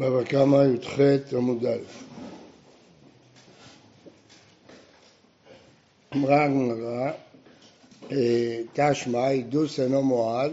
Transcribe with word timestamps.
בבא 0.00 0.24
קמא 0.24 0.56
י"ח 0.56 0.98
עמוד 1.32 1.66
א'. 1.66 1.78
אמרה 6.14 6.44
הגמרא, 6.44 7.10
תשמע, 8.72 9.26
הידוס 9.26 9.80
אינו 9.80 10.02
מועד, 10.02 10.52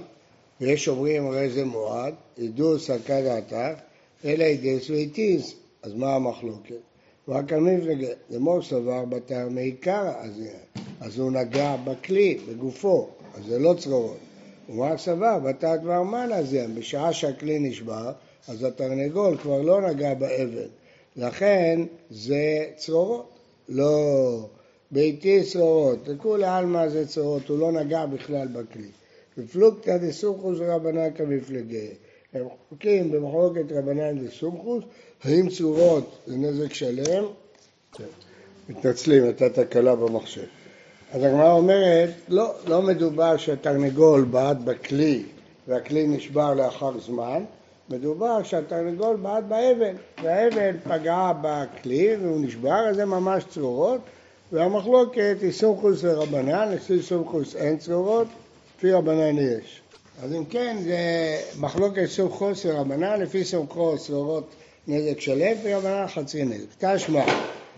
ויש 0.62 0.88
אומרים 0.88 1.28
הרי 1.28 1.50
זה 1.50 1.66
מועד, 1.66 2.14
הידוס 2.38 2.90
על 2.90 3.00
כדעתך, 3.00 3.80
אלא 4.26 4.44
הידס 4.44 4.90
והתיז, 4.90 5.54
אז 5.84 5.94
מה 5.94 6.16
המחלוקת? 6.16 6.76
רק 7.28 7.54
על 7.54 7.60
מפלגה, 7.60 8.08
לאמור 8.30 8.62
סבר 8.62 9.06
בתר 9.06 9.48
מעיקר, 9.50 10.08
אז, 10.20 10.42
אז 11.02 11.20
הוא 11.20 11.32
נגע 11.32 11.76
בכלי, 11.84 12.38
בגופו, 12.50 13.10
אז 13.36 13.46
זה 13.46 13.60
לא 13.60 13.76
צרורות. 13.78 14.18
הוא 14.68 14.86
רק 14.86 15.00
סבר 15.00 15.40
בתר 15.40 15.76
דבר 15.76 16.04
מה 16.04 16.26
נזיין, 16.26 16.76
בשעה 16.76 17.14
שהכלי 17.14 17.60
נשבר, 17.60 18.12
אז 18.48 18.64
התרנגול 18.64 19.38
כבר 19.38 19.62
לא 19.62 19.82
נגע 19.82 20.14
באבן, 20.14 20.68
לכן 21.16 21.82
זה 22.10 22.66
צרורות, 22.76 23.30
לא 23.70 24.40
ביתי 24.92 25.44
צרורות, 25.44 26.08
לכולי 26.08 26.46
עלמא 26.46 26.90
זה 26.90 27.08
צרורות, 27.08 27.48
הוא 27.50 27.60
לא 27.60 27.72
נגע 27.72 28.06
בכלל 28.06 28.48
בכלי. 28.48 28.90
ופלוגתא 29.38 29.98
דסומכוס 29.98 30.58
רבנן 30.62 31.14
כמפלגי. 31.14 31.88
הם 32.34 32.48
חוקים 32.70 33.12
במחלוקת 33.12 33.72
רבנן 33.72 34.26
דסומכוס, 34.26 34.84
האם 35.24 35.50
צרורות 35.50 36.18
זה 36.28 36.38
נזק 36.38 36.74
שלם? 36.74 37.26
כן. 37.94 38.04
מתנצלים, 38.70 39.24
הייתה 39.24 39.50
תקלה 39.50 39.96
במחשב. 39.96 40.46
אז 41.12 41.24
הגמרא 41.24 41.52
אומרת, 41.52 42.10
לא, 42.28 42.54
לא 42.68 42.82
מדובר 42.82 43.38
שהתרנגול 43.38 44.24
בעט 44.24 44.58
בכלי 44.58 45.24
והכלי 45.68 46.08
נשבר 46.08 46.54
לאחר 46.54 47.00
זמן, 47.00 47.44
מדובר 47.90 48.44
שהתרנגול 48.44 49.16
בעט 49.16 49.44
באבן, 49.44 49.96
והאבן 50.24 50.78
פגעה 50.84 51.34
בכלי 51.42 52.16
והוא 52.16 52.46
נשבר, 52.46 52.90
אז 52.90 52.96
זה 52.96 53.06
ממש 53.06 53.44
צרורות, 53.50 54.02
והמחלוקת 54.52 55.38
היא 55.42 55.52
סומכוס 55.52 56.00
ורבנן, 56.02 56.72
לפי 56.72 57.02
סומכוס 57.02 57.56
אין 57.56 57.78
צרורות, 57.78 58.28
לפי 58.78 58.92
רבנן 58.92 59.38
יש. 59.38 59.82
אז 60.24 60.34
אם 60.34 60.46
כן, 60.46 60.78
זה 60.84 60.98
מחלוקת 61.60 62.06
סומכוס 62.06 62.66
ורבנן, 62.66 63.22
לפי 63.22 63.44
סומכוס 63.46 64.08
צרורות 64.08 64.50
נזק 64.88 65.20
שלם, 65.20 65.52
לפי 65.52 65.74
רבנן 65.74 66.08
חצי 66.08 66.46
נזק. 66.46 66.68
תשמע, 66.78 67.26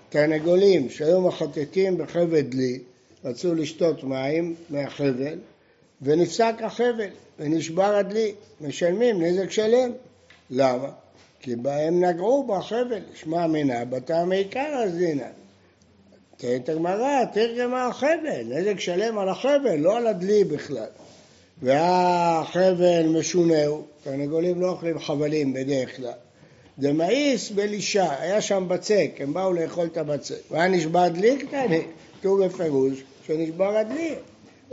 תרנגולים 0.09 0.89
שהיו 0.89 1.21
מחטטים 1.21 1.97
בחבל 1.97 2.41
דלי, 2.41 2.79
רצו 3.25 3.55
לשתות 3.55 4.03
מים 4.03 4.55
מהחבל, 4.69 5.39
ונפסק 6.01 6.53
החבל. 6.63 7.09
ונשבר 7.39 7.95
הדלי, 7.95 8.33
משלמים 8.61 9.21
נזק 9.21 9.51
שלם. 9.51 9.91
למה? 10.49 10.89
כי 11.39 11.55
הם 11.65 12.03
נגעו 12.03 12.47
בחבל, 12.47 13.01
שמע 13.13 13.47
מינה, 13.47 13.85
בטעם 13.85 14.31
עיקר 14.31 14.83
אז. 14.83 14.97
תראה 16.37 16.55
את 16.55 16.69
הגמרא, 16.69 17.25
תרגמה 17.33 17.87
החבל, 17.87 18.43
נזק 18.45 18.79
שלם 18.79 19.17
על 19.17 19.29
החבל, 19.29 19.75
לא 19.75 19.97
על 19.97 20.07
הדלי 20.07 20.43
בכלל. 20.43 20.87
והחבל 21.61 23.05
משונהו, 23.07 23.83
תרנגולים 24.03 24.61
לא 24.61 24.69
אוכלים 24.69 24.99
חבלים 24.99 25.53
בדרך 25.53 25.95
כלל. 25.97 26.11
דמאיס 26.79 27.51
בלישה, 27.51 28.21
היה 28.21 28.41
שם 28.41 28.65
בצק, 28.67 29.11
הם 29.19 29.33
באו 29.33 29.53
לאכול 29.53 29.85
את 29.85 29.97
הבצק. 29.97 30.51
והיה 30.51 30.67
נשבר 30.67 31.07
דלי 31.07 31.37
קטני, 31.37 31.81
כתוב 32.19 32.45
בפירוש 32.45 33.03
שנשבר 33.27 33.77
הדלי. 33.77 34.15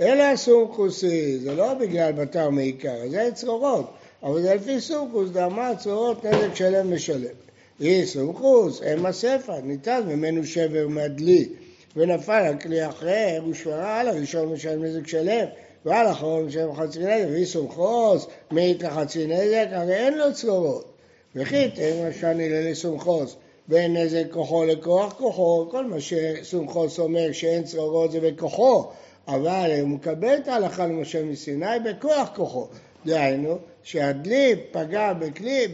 אלה 0.01 0.37
סומכוסי, 0.37 1.39
זה 1.39 1.55
לא 1.55 1.75
בגלל 1.75 2.13
בתר 2.13 2.51
מעיקר, 2.51 2.97
זה 3.11 3.31
צרורות, 3.35 3.91
אבל 4.23 4.43
זה 4.43 4.55
לפי 4.55 4.81
סומכוס, 4.81 5.31
דאמר 5.31 5.73
צרורות 5.79 6.25
נזק 6.25 6.55
שלם 6.55 6.95
משלם. 6.95 7.35
אי 7.81 8.07
סומכוס, 8.07 8.83
אם 8.83 9.07
הספר, 9.07 9.61
ניתן 9.63 10.03
ממנו 10.07 10.47
שבר 10.47 10.89
מהדלי, 10.89 11.49
ונפל 11.97 12.33
על 12.33 12.59
כלי 12.59 12.87
אחר, 12.87 13.41
הוא 13.45 13.55
שורה 13.55 14.01
על 14.01 14.09
הראשון 14.09 14.53
משלם 14.53 14.85
נזק 14.85 15.07
שלם, 15.07 15.47
ועל 15.85 16.07
האחרון 16.07 16.45
משלם 16.45 16.75
חצי 16.75 16.99
נזק, 16.99 17.27
ואי 17.33 17.47
סומכוס, 17.47 18.27
מעיט 18.51 18.85
לחצי 18.85 19.27
נזק, 19.27 19.67
הרי 19.71 19.95
אין 19.95 20.19
לו 20.19 20.35
צרורות. 20.35 20.93
וכי 21.37 21.71
תן 21.71 22.09
משני 22.09 22.71
לסומכוס, 22.71 23.37
בין 23.69 23.97
נזק 23.97 24.25
כוחו 24.31 24.65
לכוח 24.65 25.13
כוחו, 25.13 25.69
כל 25.71 25.85
מה 25.85 25.97
שסומכוס 26.01 26.99
אומר 26.99 27.33
שאין 27.33 27.63
צרורות 27.63 28.13
זה 28.13 28.21
בכוחו, 28.21 28.85
אבל 29.29 29.71
הוא 29.81 29.89
מקבל 29.89 30.35
את 30.35 30.49
ההלכה 30.49 30.87
למשה 30.87 31.23
מסיני 31.23 31.67
בכוח 31.85 32.31
כוחו. 32.35 32.67
דהיינו, 33.07 33.59
שהדלי 33.83 34.55
פגע 34.71 35.13
בכלי, 35.13 35.67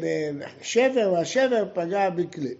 בשבר 0.60 1.12
והשבר 1.12 1.64
פגע 1.74 2.10
בכלי. 2.10 2.54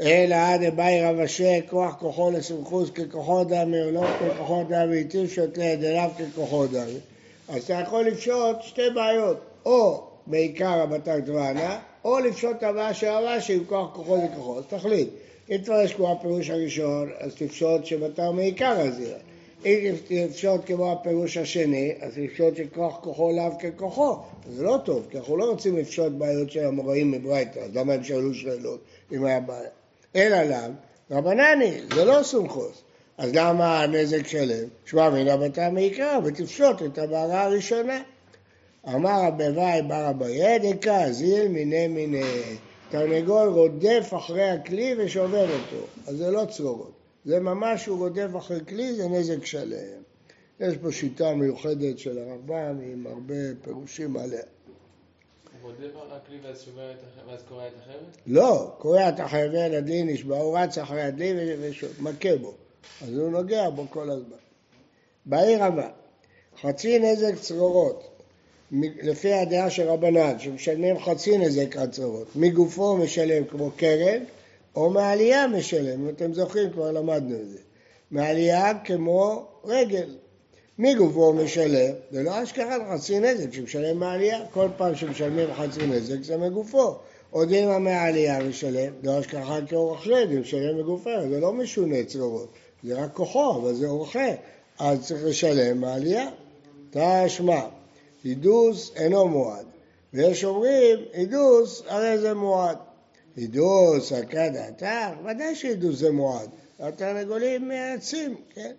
אלא 0.00 0.34
עד 0.34 0.62
אביי 0.62 1.04
רב 1.04 1.20
אשר 1.20 1.58
כוח 1.70 1.94
כוחו 1.94 2.30
לסמכוס 2.30 2.90
ככוחו 2.90 3.44
דמי 3.44 3.82
או 3.82 3.90
לא 3.90 4.04
ככוחו 4.20 4.64
דמי 4.68 4.96
איתי 4.96 5.28
שותה 5.28 5.76
דליו 5.76 6.10
ככוחו 6.18 6.66
דמי. 6.66 6.98
אז 7.48 7.64
אתה 7.64 7.72
יכול 7.72 8.06
לפשוט 8.06 8.56
שתי 8.62 8.90
בעיות, 8.94 9.36
או 9.66 10.02
בעיקר 10.26 10.80
הבתר 10.82 11.18
דבנה, 11.18 11.78
או 12.04 12.18
לפשוט 12.18 12.56
את 12.58 12.62
הבעיה 12.62 12.94
של 12.94 13.06
הרש"י 13.06 13.54
עם 13.54 13.64
כוח 13.64 13.90
כוחו 13.92 14.16
לכוחו, 14.24 14.58
אז 14.58 14.64
תחליט. 14.68 15.08
אם 15.50 15.56
כבר 15.64 15.82
יש 15.82 15.94
כמו 15.94 16.12
הפירוש 16.12 16.50
הראשון, 16.50 17.10
אז 17.18 17.34
תפשוט 17.34 17.84
שבתר 17.84 18.30
מעיקר 18.30 18.74
הזירה. 18.78 19.18
אם 19.64 19.94
לפשוט 20.10 20.60
כמו 20.66 20.92
הפירוש 20.92 21.36
השני, 21.36 21.92
אז 22.00 22.18
לפשוט 22.18 22.56
שכוח 22.56 22.98
כוחו 23.00 23.32
לאו 23.32 23.58
ככוחו. 23.58 24.16
זה 24.50 24.62
לא 24.62 24.78
טוב, 24.84 25.06
כי 25.10 25.18
אנחנו 25.18 25.36
לא 25.36 25.44
רוצים 25.44 25.76
לפשוט 25.76 26.12
בעיות 26.12 26.50
של 26.50 26.66
המוראים 26.66 27.10
מברייתא, 27.10 27.58
אז 27.58 27.76
למה 27.76 27.92
הם 27.92 28.04
שאלו 28.04 28.34
שאלות 28.34 28.80
אם 29.12 29.24
היה 29.24 29.40
בעיה? 29.40 29.68
אלא 30.16 30.42
לאו, 30.42 30.70
רבנני, 31.10 31.80
זה 31.94 32.04
לא 32.04 32.22
סומכוס. 32.22 32.82
אז 33.18 33.30
למה 33.34 33.82
הנזק 33.82 34.26
שלם? 34.26 34.68
שמע 34.84 35.10
מינה 35.10 35.36
בתא 35.36 35.70
מעיקר, 35.72 36.18
ותפשוט 36.24 36.82
את 36.82 36.98
המערה 36.98 37.42
הראשונה. 37.42 38.02
אמר 38.88 39.26
רבי 39.26 39.48
ואי 39.48 39.82
בר 39.82 40.10
אביי, 40.10 40.58
דקה 40.58 41.12
זיל 41.12 41.48
מיני 41.48 41.88
מיני. 41.88 42.24
תרנגול 42.90 43.48
רודף 43.48 44.10
אחרי 44.16 44.50
הכלי 44.50 44.94
ושובר 44.98 45.42
אותו, 45.44 45.86
אז 46.06 46.16
זה 46.16 46.30
לא 46.30 46.44
צרורות. 46.50 47.01
זה 47.24 47.40
ממש 47.40 47.86
הוא 47.86 47.98
רודף 47.98 48.28
אחרי 48.38 48.60
כלי, 48.68 48.94
זה 48.94 49.08
נזק 49.08 49.44
שלם. 49.44 50.02
יש 50.60 50.76
פה 50.76 50.92
שיטה 50.92 51.34
מיוחדת 51.34 51.98
של 51.98 52.18
הרמב"ם 52.18 52.78
עם 52.82 53.06
הרבה 53.06 53.34
פירושים 53.62 54.16
עליה. 54.16 54.42
ואז 57.26 57.42
קורע 57.48 57.66
את 57.68 57.72
החבל? 57.80 57.94
לא, 58.26 58.74
קורע 58.78 59.08
את 59.08 59.20
החבל, 59.20 59.74
הדלי 59.74 60.02
נשבע, 60.02 60.38
הוא 60.38 60.58
רץ 60.58 60.78
אחרי 60.78 61.02
הדלי 61.02 61.32
ומכה 61.98 62.36
בו. 62.40 62.54
אז 63.02 63.18
הוא 63.18 63.30
נוגע 63.30 63.70
בו 63.70 63.86
כל 63.90 64.10
הזמן. 64.10 64.36
בעיר 65.26 65.64
הבא, 65.64 65.88
חצי 66.60 66.98
נזק 66.98 67.34
צרורות, 67.40 68.22
לפי 69.02 69.32
הדעה 69.32 69.70
של 69.70 69.88
רבנן, 69.88 70.38
שמשלמים 70.38 70.98
חצי 70.98 71.38
נזק 71.38 71.76
על 71.76 71.90
צרורות, 71.90 72.36
מגופו 72.36 72.96
משלם 72.96 73.44
כמו 73.44 73.70
קרן, 73.76 74.22
או 74.76 74.90
מעלייה 74.90 75.46
משלם, 75.46 76.00
אם 76.00 76.08
אתם 76.08 76.34
זוכרים, 76.34 76.70
כבר 76.70 76.92
למדנו 76.92 77.36
את 77.36 77.48
זה. 77.48 77.58
מעלייה 78.10 78.72
כמו 78.84 79.46
רגל. 79.64 80.08
מגופו 80.78 81.32
משלם, 81.32 81.94
זה 82.10 82.22
לא 82.22 82.30
השכחת 82.30 82.80
חצי 82.92 83.20
נזק 83.20 83.52
שמשלם 83.52 83.98
מעלייה, 83.98 84.46
כל 84.52 84.68
פעם 84.76 84.94
שמשלמים 84.94 85.48
חצי 85.54 85.86
נזק 85.86 86.22
זה 86.22 86.36
מגופו. 86.36 86.94
עוד 87.30 87.52
אם 87.52 87.68
המעלייה 87.68 88.44
משלם, 88.44 88.92
לא 89.02 89.18
השכחה 89.18 89.58
כאורח 89.68 90.04
שד, 90.04 90.26
אם 90.32 90.40
משלם 90.40 90.78
מגופו, 90.78 91.10
זה 91.30 91.40
לא 91.40 91.52
משונה 91.52 92.04
צרורות, 92.04 92.48
זה 92.84 93.04
רק 93.04 93.12
כוחו, 93.12 93.56
אבל 93.56 93.74
זה 93.74 93.86
אורחה, 93.86 94.28
אז 94.78 95.06
צריך 95.06 95.24
לשלם 95.24 95.80
מעלייה. 95.80 96.28
תשמע, 96.90 97.60
הידוס 98.24 98.92
אינו 98.96 99.28
מועד, 99.28 99.66
ויש 100.14 100.44
אומרים, 100.44 100.98
הידוס 101.12 101.82
הרי 101.86 102.18
זה 102.18 102.34
מועד. 102.34 102.76
הידוס, 103.36 104.12
עקה 104.12 104.48
דעתך, 104.48 105.18
ודאי 105.24 105.54
שהידוס 105.54 105.98
זה 105.98 106.10
מועד. 106.10 106.48
התרנגולים 106.80 107.68
מייעצים, 107.68 108.34
כן? 108.54 108.72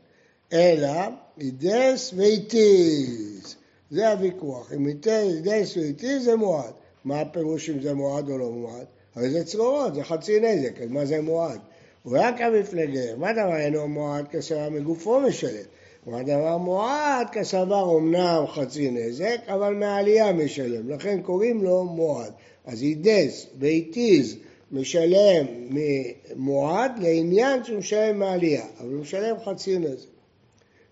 אלא 0.54 0.90
הידס 1.38 2.14
והיטיס. 2.18 3.56
זה 3.92 4.12
הוויכוח. 4.12 4.74
אם 4.74 4.86
הידס 4.86 5.78
והיטיס 5.78 6.24
זה 6.24 6.36
מועד. 6.36 6.74
מה 7.06 7.22
הפירוש 7.22 7.70
אם 7.70 7.82
זה 7.82 7.94
מועד 7.94 8.30
או 8.30 8.38
לא 8.38 8.52
מועד? 8.52 8.86
הרי 9.16 9.30
זה 9.30 9.44
צרורות, 9.44 9.96
זה 9.96 10.04
חצי 10.04 10.40
נזק, 10.40 10.82
אז 10.82 10.90
מה 10.90 11.06
זה 11.06 11.22
מועד? 11.22 11.60
הוא 12.04 12.18
רק 12.18 12.42
המפלגר. 12.42 13.16
מה 13.18 13.34
דבר 13.34 13.58
אינו 13.58 13.88
מועד 13.88 14.28
כסבר 14.28 14.70
מגופו 14.70 15.20
משלם? 15.20 15.66
מה 16.06 16.24
דבר 16.24 16.58
מועד 16.58 17.28
כסבר 17.32 17.98
אמנם 17.98 18.44
חצי 18.48 18.92
נזק, 18.92 19.38
אבל 19.48 19.74
מעלייה 19.74 20.34
משלם. 20.34 20.90
לכן 20.90 21.22
קוראים 21.22 21.64
לו 21.64 21.84
מועד. 21.84 22.34
אז 22.66 22.82
הידס 22.82 23.48
והיטיז 23.60 24.38
משלם 24.72 25.46
ממועד 25.70 26.92
לעניין 27.00 27.64
שהוא 27.64 27.78
משלם 27.78 28.20
מעלייה, 28.20 28.66
אבל 28.80 28.94
הוא 28.94 29.02
משלם 29.02 29.36
חצי 29.46 29.80
נזק. 29.80 30.08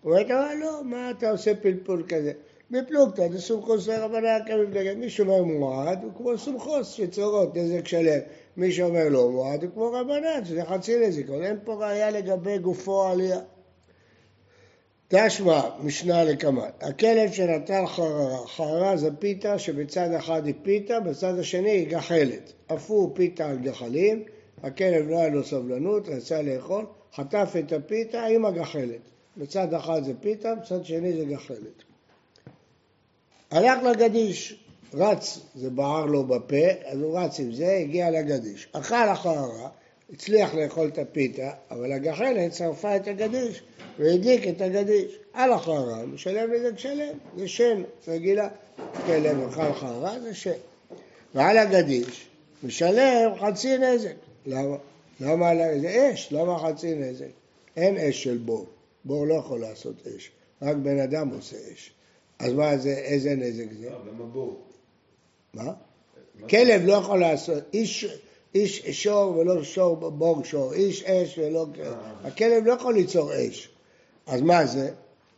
הוא 0.02 0.12
אומר, 0.12 0.24
אבל 0.24 0.56
לא, 0.60 0.82
מה 0.84 1.12
אתה 1.12 1.32
עושה 1.32 1.56
פלפול 1.56 2.04
כזה? 2.08 2.32
בפלוגתא 2.72 3.28
דסומכוס 3.28 3.88
לרבנן 3.88 4.40
כמפלגת. 4.48 4.98
מי 4.98 5.10
שאומר 5.10 5.44
מועד 5.44 6.04
הוא 6.04 6.12
כמו 6.18 6.38
סומכוס 6.38 6.92
שצורות, 6.92 7.58
נזק 7.58 7.88
שלם. 7.88 8.20
מי 8.58 8.72
שאומר 8.72 9.10
לא 9.10 9.32
מועד 9.32 9.64
הוא 9.64 9.72
כמו 9.74 9.92
רבנן, 9.92 10.46
שזה 10.46 10.66
חצי 10.66 11.00
נזיקון. 11.00 11.44
אין 11.44 11.58
פה 11.64 11.74
ראייה 11.74 12.12
לגבי 12.12 12.58
גופו 12.58 13.04
עלייה. 13.04 13.40
תשמע, 15.14 15.62
משנה 15.84 16.24
לקמאן, 16.24 16.70
הכלב 16.82 17.32
שנטל 17.32 17.86
חררה, 17.88 18.48
חררה 18.48 18.98
זה 18.98 19.10
פיתה 19.20 19.60
שבצד 19.60 20.14
אחד 20.14 20.46
היא 20.46 20.54
פיתה, 20.64 21.00
בצד 21.00 21.40
השני 21.40 21.70
היא 21.70 21.88
גחלת. 21.88 22.54
עפו 22.70 23.12
פיתה 23.16 23.46
על 23.46 23.58
גחלים, 23.58 24.24
הכלב 24.64 25.10
לא 25.10 25.20
היה 25.20 25.30
לו 25.30 25.44
סבלנות, 25.44 26.10
רצה 26.10 26.42
לאכול, 26.42 26.86
חטף 27.16 27.54
את 27.60 27.74
הפיתה 27.74 28.26
עם 28.26 28.46
הגחלת. 28.46 29.00
בצד 29.38 29.74
אחד 29.74 30.04
זה 30.04 30.14
פיתה, 30.20 30.56
בצד 30.56 30.86
שני 30.86 31.14
זה 31.14 31.26
גחלת. 31.26 31.84
הלך 33.52 33.84
לגדיש, 33.84 34.64
רץ, 34.94 35.40
זה 35.56 35.70
בער 35.70 36.06
לו 36.06 36.24
בפה, 36.24 36.66
אז 36.86 37.02
הוא 37.02 37.20
רץ 37.20 37.40
עם 37.40 37.52
זה, 37.52 37.78
הגיע 37.82 38.12
לגדיש. 38.12 38.68
אכל 38.72 39.10
החררה, 39.10 39.70
הצליח 40.14 40.56
לאכול 40.56 40.88
את 40.88 40.98
הפיתה, 40.98 41.52
אבל 41.72 41.92
הגחלת 41.92 42.54
שרפה 42.54 42.96
את 42.96 43.08
הגדיש 43.08 43.62
והדליק 44.00 44.48
את 44.48 44.62
הגדיש. 44.62 45.18
על 45.34 45.54
החררה, 45.54 46.06
משלם 46.06 46.54
נזק 46.54 46.80
שלם, 46.80 47.18
זה 47.38 47.48
שן 47.48 47.84
רגילה. 48.08 48.50
כלב 49.06 49.48
אכל 49.48 49.74
חררה 49.74 50.20
זה 50.20 50.34
שן. 50.34 50.52
ועל 51.36 51.58
הגדיש 51.58 52.28
משלם 52.64 53.32
חצי 53.40 53.78
נזק. 53.78 54.14
למה? 54.46 54.78
למה 55.20 55.52
זה 55.82 56.12
אש, 56.14 56.28
למה 56.32 56.60
חצי 56.60 56.96
נזק? 56.96 57.26
אין 57.78 57.98
אש 57.98 58.24
של 58.24 58.38
בור, 58.38 58.66
בור 59.06 59.28
לא 59.28 59.34
יכול 59.34 59.60
לעשות 59.60 60.08
אש, 60.08 60.32
רק 60.62 60.76
בן 60.76 61.00
אדם 61.00 61.30
עושה 61.30 61.58
אש. 61.74 61.94
אז 62.40 62.54
מה 62.54 62.78
זה, 62.78 62.94
איזה 62.94 63.36
נזק 63.36 63.66
זה? 63.80 63.90
לא, 63.90 63.98
למה 64.08 64.26
בור? 64.26 64.62
מה? 65.54 65.74
כלב 66.50 66.82
לא 66.86 66.94
יכול 66.94 67.20
לעשות, 67.20 67.64
איש, 67.74 68.06
איש 68.56 68.90
שור 69.04 69.38
ולא 69.38 69.64
שור 69.64 69.96
בור 69.96 70.44
שור, 70.44 70.74
איש 70.74 71.04
אש 71.04 71.38
ולא... 71.38 71.66
אה. 71.84 71.94
הכלב 72.24 72.66
לא 72.66 72.74
יכול 72.74 72.94
ליצור 72.94 73.32
אש. 73.34 73.70
אז 74.28 74.42
מה 74.42 74.66
זה? 74.66 74.92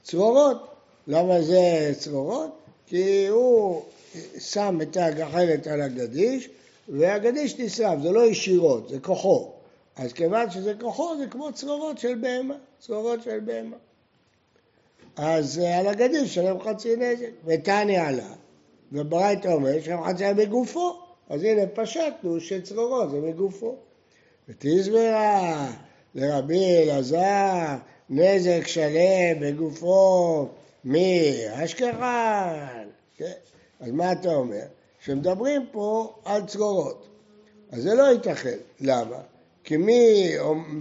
צרורות. 0.04 0.68
למה 1.08 1.42
זה 1.42 1.94
צרורות? 2.00 2.52
כי 2.88 3.28
הוא 3.28 3.82
שם 4.40 4.80
את 4.82 4.98
הגחלת 4.98 5.68
על 5.68 5.82
הגדיש, 5.82 6.50
והגדיש 6.90 7.60
נשרף, 7.60 8.00
זה 8.04 8.12
לא 8.12 8.26
ישירות, 8.26 8.90
זה 8.90 9.00
כוחו. 9.00 9.52
אז 9.96 10.14
כיוון 10.14 10.52
שזה 10.52 10.74
כוחו, 10.82 11.18
זה 11.18 11.28
כמו 11.28 11.54
צרורות 11.54 11.98
של 11.98 12.16
בהמה, 12.22 12.56
צרורות 12.80 13.24
של 13.24 13.40
בהמה. 13.40 13.78
אז 15.16 15.60
אה, 15.60 15.80
על 15.80 15.88
הגדיש 15.88 16.36
שלם 16.36 16.60
חצי 16.60 16.96
נזק, 16.96 17.30
ותניא 17.46 18.02
עלה, 18.02 18.34
וברייתא 18.92 19.48
אומר 19.48 19.82
שלם 19.82 20.04
חצי 20.04 20.34
בגופו, 20.38 21.03
אז 21.30 21.44
הנה 21.44 21.68
פשטנו 21.68 22.40
שצרורות 22.40 23.12
זה 23.12 23.18
מגופו. 23.18 23.76
ותסברה 24.50 25.72
לרבי 26.16 26.84
אלעזר 26.84 27.76
נזק 28.10 28.68
שלם 28.68 29.40
בגופו 29.40 30.48
מאשכחן. 30.86 32.88
כן? 33.18 33.32
אז 33.80 33.92
מה 33.92 34.12
אתה 34.12 34.36
אומר? 34.36 34.66
שמדברים 35.00 35.66
פה 35.72 36.14
על 36.26 36.46
צרורות. 36.46 37.08
אז 37.72 37.84
זה 37.84 37.94
לא 37.94 38.04
ייתכן. 38.04 38.58
למה? 38.82 39.18
כי 39.64 39.78
מי, 39.78 40.32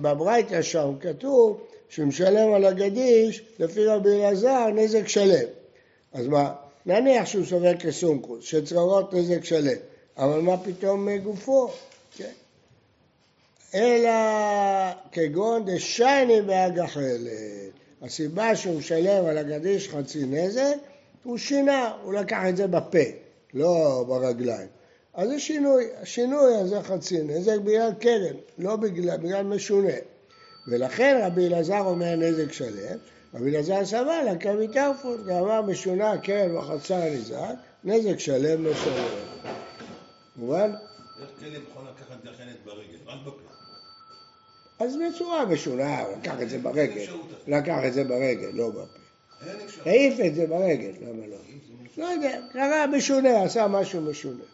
בברייתא 0.00 0.62
שם 0.62 0.93
כתוב 1.00 1.61
שמשלם 1.88 2.55
על 2.55 2.65
הגדיש, 2.65 3.45
לפי 3.59 3.87
רבי 3.87 4.11
אלעזר, 4.11 4.69
נזק 4.75 5.09
שלם. 5.09 5.47
אז 6.12 6.27
מה? 6.27 6.53
נניח 6.87 7.27
שהוא 7.27 7.45
סובל 7.45 7.75
כסומכוס, 7.79 8.45
שצרורות 8.45 9.15
נזק 9.15 9.45
שלם, 9.45 9.77
אבל 10.17 10.41
מה 10.41 10.56
פתאום 10.56 11.06
מגופו? 11.06 11.70
כן? 12.17 12.32
אלא 13.75 14.11
כגון 15.12 15.64
דשייני 15.64 16.43
בהגחלת. 16.43 17.73
הסיבה 18.03 18.56
שהוא 18.56 18.79
משלם 18.79 19.25
על 19.26 19.38
הגדיש 19.38 19.88
חצי 19.88 20.26
נזק, 20.26 20.75
הוא 21.23 21.38
שינה, 21.38 21.93
הוא 22.03 22.14
לקח 22.14 22.43
את 22.49 22.56
זה 22.56 22.67
בפה, 22.67 22.99
לא 23.55 24.05
ברגליים. 24.09 24.69
אז 25.14 25.29
זה 25.29 25.41
שינוי, 25.41 25.88
השינוי 26.00 26.56
הזה 26.56 26.82
חצי 26.82 27.23
נזק 27.23 27.59
בגלל 27.59 27.93
קרן, 28.00 28.37
לא 28.59 28.76
בגלל, 28.76 29.17
בגלל 29.17 29.43
משונה. 29.43 29.93
ולכן 30.69 31.20
רבי 31.23 31.47
אלעזר 31.47 31.81
אומר 31.81 32.17
נזק 32.17 32.53
שלם, 32.53 32.99
רבי 33.35 33.50
אלעזר 33.50 33.85
סבל, 33.85 34.29
הקמי 34.31 34.69
טרפון, 34.69 35.23
ואמר 35.26 35.62
משונה 35.62 36.19
קרן 36.19 36.56
וחצר 36.56 36.94
הנזק, 36.94 37.37
נזק 37.85 38.19
שלם 38.19 38.70
משלם. 38.70 39.31
מובן? 40.43 40.73
איך 41.21 41.31
כלב 41.41 41.62
יכול 41.71 41.83
לקחת 41.83 42.25
גחנת 42.25 42.56
ברגל? 42.65 42.99
רק 43.06 43.19
בפה. 43.27 43.53
אז 44.79 44.97
בצורה 44.97 45.47
משונה, 45.47 46.05
לקח 46.19 46.35
את 46.43 46.50
זה 46.50 46.59
ברגל. 46.59 47.06
לקח 47.47 47.79
את 47.87 47.93
זה 47.93 48.05
ברגל, 48.05 48.50
לא 48.53 48.71
בפה. 48.71 49.03
העיף 49.85 50.21
את 50.27 50.35
זה 50.35 50.47
ברגל, 50.47 50.93
למה 51.00 51.27
לא? 51.27 51.37
לא 51.97 52.05
יודע, 52.06 52.39
קרה 52.53 52.87
משונה, 52.87 53.43
עשה 53.43 53.69
משהו 53.69 54.00
משונה. 54.00 54.44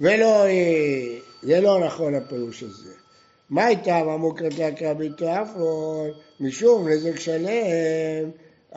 ולא, 0.00 0.46
אה, 0.46 1.18
זה 1.42 1.60
לא 1.60 1.86
נכון 1.86 2.14
הפירוש 2.14 2.62
הזה. 2.62 2.92
מה 3.50 3.64
הייתה 3.64 3.96
המוקרתה 3.96 4.72
כרבי 4.76 5.10
תיאפרון? 5.10 6.10
משום 6.40 6.88
נזק 6.88 7.18
שלם, 7.18 8.30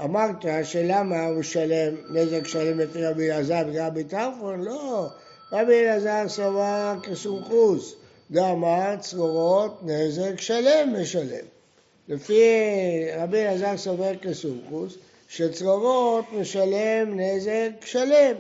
אמרת 0.04 0.46
שלמה 0.64 1.26
הוא 1.26 1.44
שלם 1.44 1.96
נזק 2.10 2.48
שלם 2.48 2.80
לפי 2.80 3.06
רבי 3.06 3.32
אלעזר 3.32 3.64
בגלל 3.64 3.88
רבי 3.88 4.04
תיאפרון? 4.04 4.62
לא, 4.62 5.10
רבי 5.52 5.80
אלעזר 5.80 6.30
סבר 6.30 6.96
כסומכוס, 7.04 7.96
דאמר 8.32 8.96
צרורות 9.00 9.80
נזק 9.84 10.42
שלם 10.42 11.02
משלם. 11.02 11.46
לפי 12.08 12.44
רבי 13.18 13.42
אלעזר 13.42 13.78
סובר 13.78 14.18
כסומכוס, 14.22 14.94
שצרורות 15.30 16.26
משלם 16.34 17.20
נזק 17.20 17.86
שלם. 17.86 18.36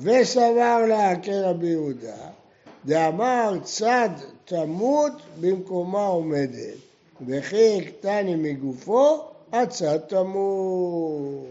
וסבר 0.00 0.84
לה 0.88 1.12
כרבי 1.22 1.66
יהודה, 1.66 2.28
דאמר 2.84 3.58
צד 3.62 4.08
תמות 4.44 5.12
במקומה 5.40 6.06
עומדת, 6.06 6.78
וכי 7.26 7.78
הקטני 7.78 8.34
מגופו, 8.34 9.20
הצד 9.52 9.98
תמות. 9.98 11.46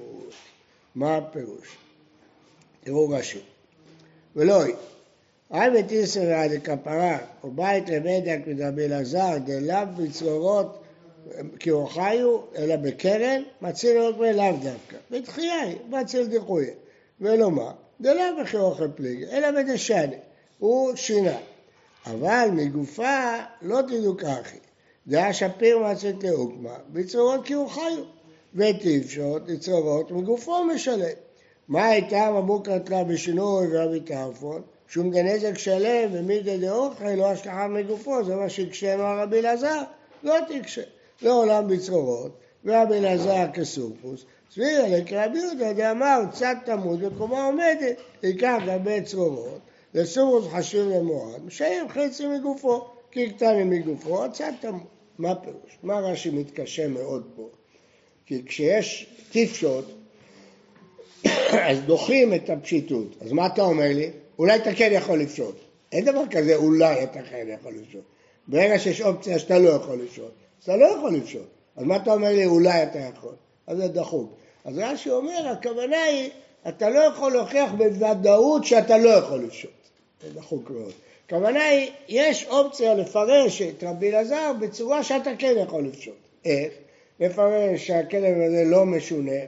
מה 0.95 1.17
הפירוש? 1.17 1.77
תראו 2.83 3.09
רש"י. 3.09 3.50
ולא 4.35 4.63
היא. 4.63 4.75
אי 5.53 5.69
בתיסרא 5.69 6.47
דכפרה, 6.47 7.17
ובית 7.43 7.89
לבדק 7.89 8.39
מדרבי 8.47 8.85
אלעזר, 8.85 9.37
דלאו 9.45 9.85
בצרורות 9.97 10.81
כי 11.59 11.69
חיו, 11.89 12.39
אלא 12.55 12.75
בקרן, 12.75 13.43
מציל 13.61 14.01
רק 14.01 14.15
לאו 14.17 14.51
דווקא. 14.51 14.97
בתחייה 15.11 15.61
היא, 15.61 15.77
מציל 15.89 16.27
דחויה. 16.27 16.73
ולא 17.21 17.51
מה? 17.51 17.71
דלאו 18.01 18.23
בכי 18.41 18.57
אוכל 18.57 18.87
פליגי, 18.95 19.25
אלא 19.25 19.51
בדשני. 19.51 20.15
הוא 20.59 20.95
שינה. 20.95 21.37
אבל 22.05 22.49
מגופה 22.53 23.35
לא 23.61 23.81
תדעו 23.81 24.17
ככי. 24.17 24.57
דעה 25.07 25.33
שפיר 25.33 25.79
מצאת 25.79 26.23
לעוקמה, 26.23 26.75
בצרורות 26.93 27.49
הוא 27.49 27.69
חיו. 27.69 28.03
וטיפשות, 28.55 29.41
לצרורות, 29.47 30.11
מגופו 30.11 30.65
משלם. 30.65 31.05
מה 31.71 31.85
הייתה 31.85 32.31
מבוקרת 32.31 32.89
לה 32.89 33.03
בשינוי 33.03 33.67
ורבי 33.71 33.99
טרפון? 33.99 34.61
שום 34.87 35.11
דנזק 35.11 35.57
שלם 35.57 36.09
ומידי 36.11 36.57
דאוכל 36.57 37.09
לא 37.09 37.31
השכחה 37.31 37.67
מגופו, 37.67 38.23
זה 38.23 38.35
מה 38.35 38.49
שהקשה 38.49 38.95
אמר 38.95 39.19
רבי 39.19 39.39
אלעזר, 39.39 39.81
לא 40.23 40.35
תקשה. 40.47 40.81
לעולם 41.21 41.67
בצרורות, 41.67 42.37
ורבי 42.65 42.97
אלעזר 42.97 43.45
כסופוס, 43.53 44.25
סבירה 44.53 44.87
לקרבי 44.87 45.39
יהודה 45.39 45.73
דאמר 45.73 46.19
צד 46.31 46.55
תמות 46.65 46.99
וקומה 47.01 47.45
עומדת, 47.45 47.97
ייקח 48.23 48.61
גבי 48.67 49.01
צרורות, 49.01 49.59
לסומוס 49.93 50.45
חשוב 50.51 50.89
למועד, 50.89 51.45
משיים 51.45 51.89
חצי 51.89 52.27
מגופו, 52.27 52.85
כי 53.11 53.29
קטני 53.29 53.63
מגופו, 53.63 54.25
הצד 54.25 54.51
תמות. 54.61 54.87
מה 55.19 55.35
פירוש? 55.35 55.77
מה 55.83 55.99
רש"י 55.99 56.29
מתקשה 56.29 56.87
מאוד 56.87 57.23
פה? 57.35 57.49
כי 58.25 58.45
כשיש 58.45 59.15
טיפשות, 59.31 60.00
אז 61.51 61.81
דוחים 61.85 62.33
את 62.33 62.49
הפשיטות. 62.49 63.15
אז 63.21 63.31
מה 63.31 63.45
אתה 63.45 63.61
אומר 63.61 63.87
לי? 63.87 64.09
אולי 64.39 64.55
אתה 64.55 64.73
כן 64.73 64.89
יכול 64.91 65.19
לפשוט. 65.19 65.55
אין 65.91 66.05
דבר 66.05 66.23
כזה 66.31 66.55
אולי 66.55 67.03
אתה 67.03 67.19
כן 67.21 67.45
יכול 67.47 67.73
לפשוט. 67.73 68.03
ברגע 68.47 68.79
שיש 68.79 69.01
אופציה 69.01 69.39
שאתה 69.39 69.59
לא 69.59 69.69
יכול 69.69 69.99
לפשוט, 70.03 70.31
אז 70.59 70.63
אתה 70.63 70.77
לא 70.77 70.85
יכול 70.85 71.15
לפשוט. 71.15 71.47
אז 71.75 71.83
מה 71.83 71.95
אתה 71.95 72.13
אומר 72.13 72.29
לי 72.29 72.45
אולי 72.45 72.83
אתה 72.83 72.99
יכול? 72.99 73.33
אז 73.67 73.77
זה 73.77 73.87
דחוק. 73.87 74.33
אז 74.65 74.77
רש"י 74.77 75.09
אומר, 75.09 75.47
הכוונה 75.47 76.03
היא, 76.03 76.29
אתה 76.67 76.89
לא 76.89 76.99
יכול 76.99 77.31
להוכיח 77.31 77.71
בוודאות 77.71 78.65
שאתה 78.65 78.97
לא 78.97 79.09
יכול 79.09 79.39
לפשוט. 79.39 79.71
זה 80.21 80.33
דחוק 80.33 80.69
מאוד. 80.69 80.91
הכוונה 81.25 81.63
היא, 81.63 81.91
יש 82.07 82.45
אופציה 82.49 82.93
לפרש 82.93 83.61
את 83.61 83.83
רבי 83.83 84.09
אלעזר 84.09 84.51
בצורה 84.59 85.03
שאתה 85.03 85.31
כן 85.37 85.53
יכול 85.63 85.83
לפשוט. 85.83 86.17
איך? 86.45 86.73
לפרש 87.19 87.87
שהכלב 87.87 88.35
הזה 88.47 88.63
לא 88.65 88.85
משונה, 88.85 89.41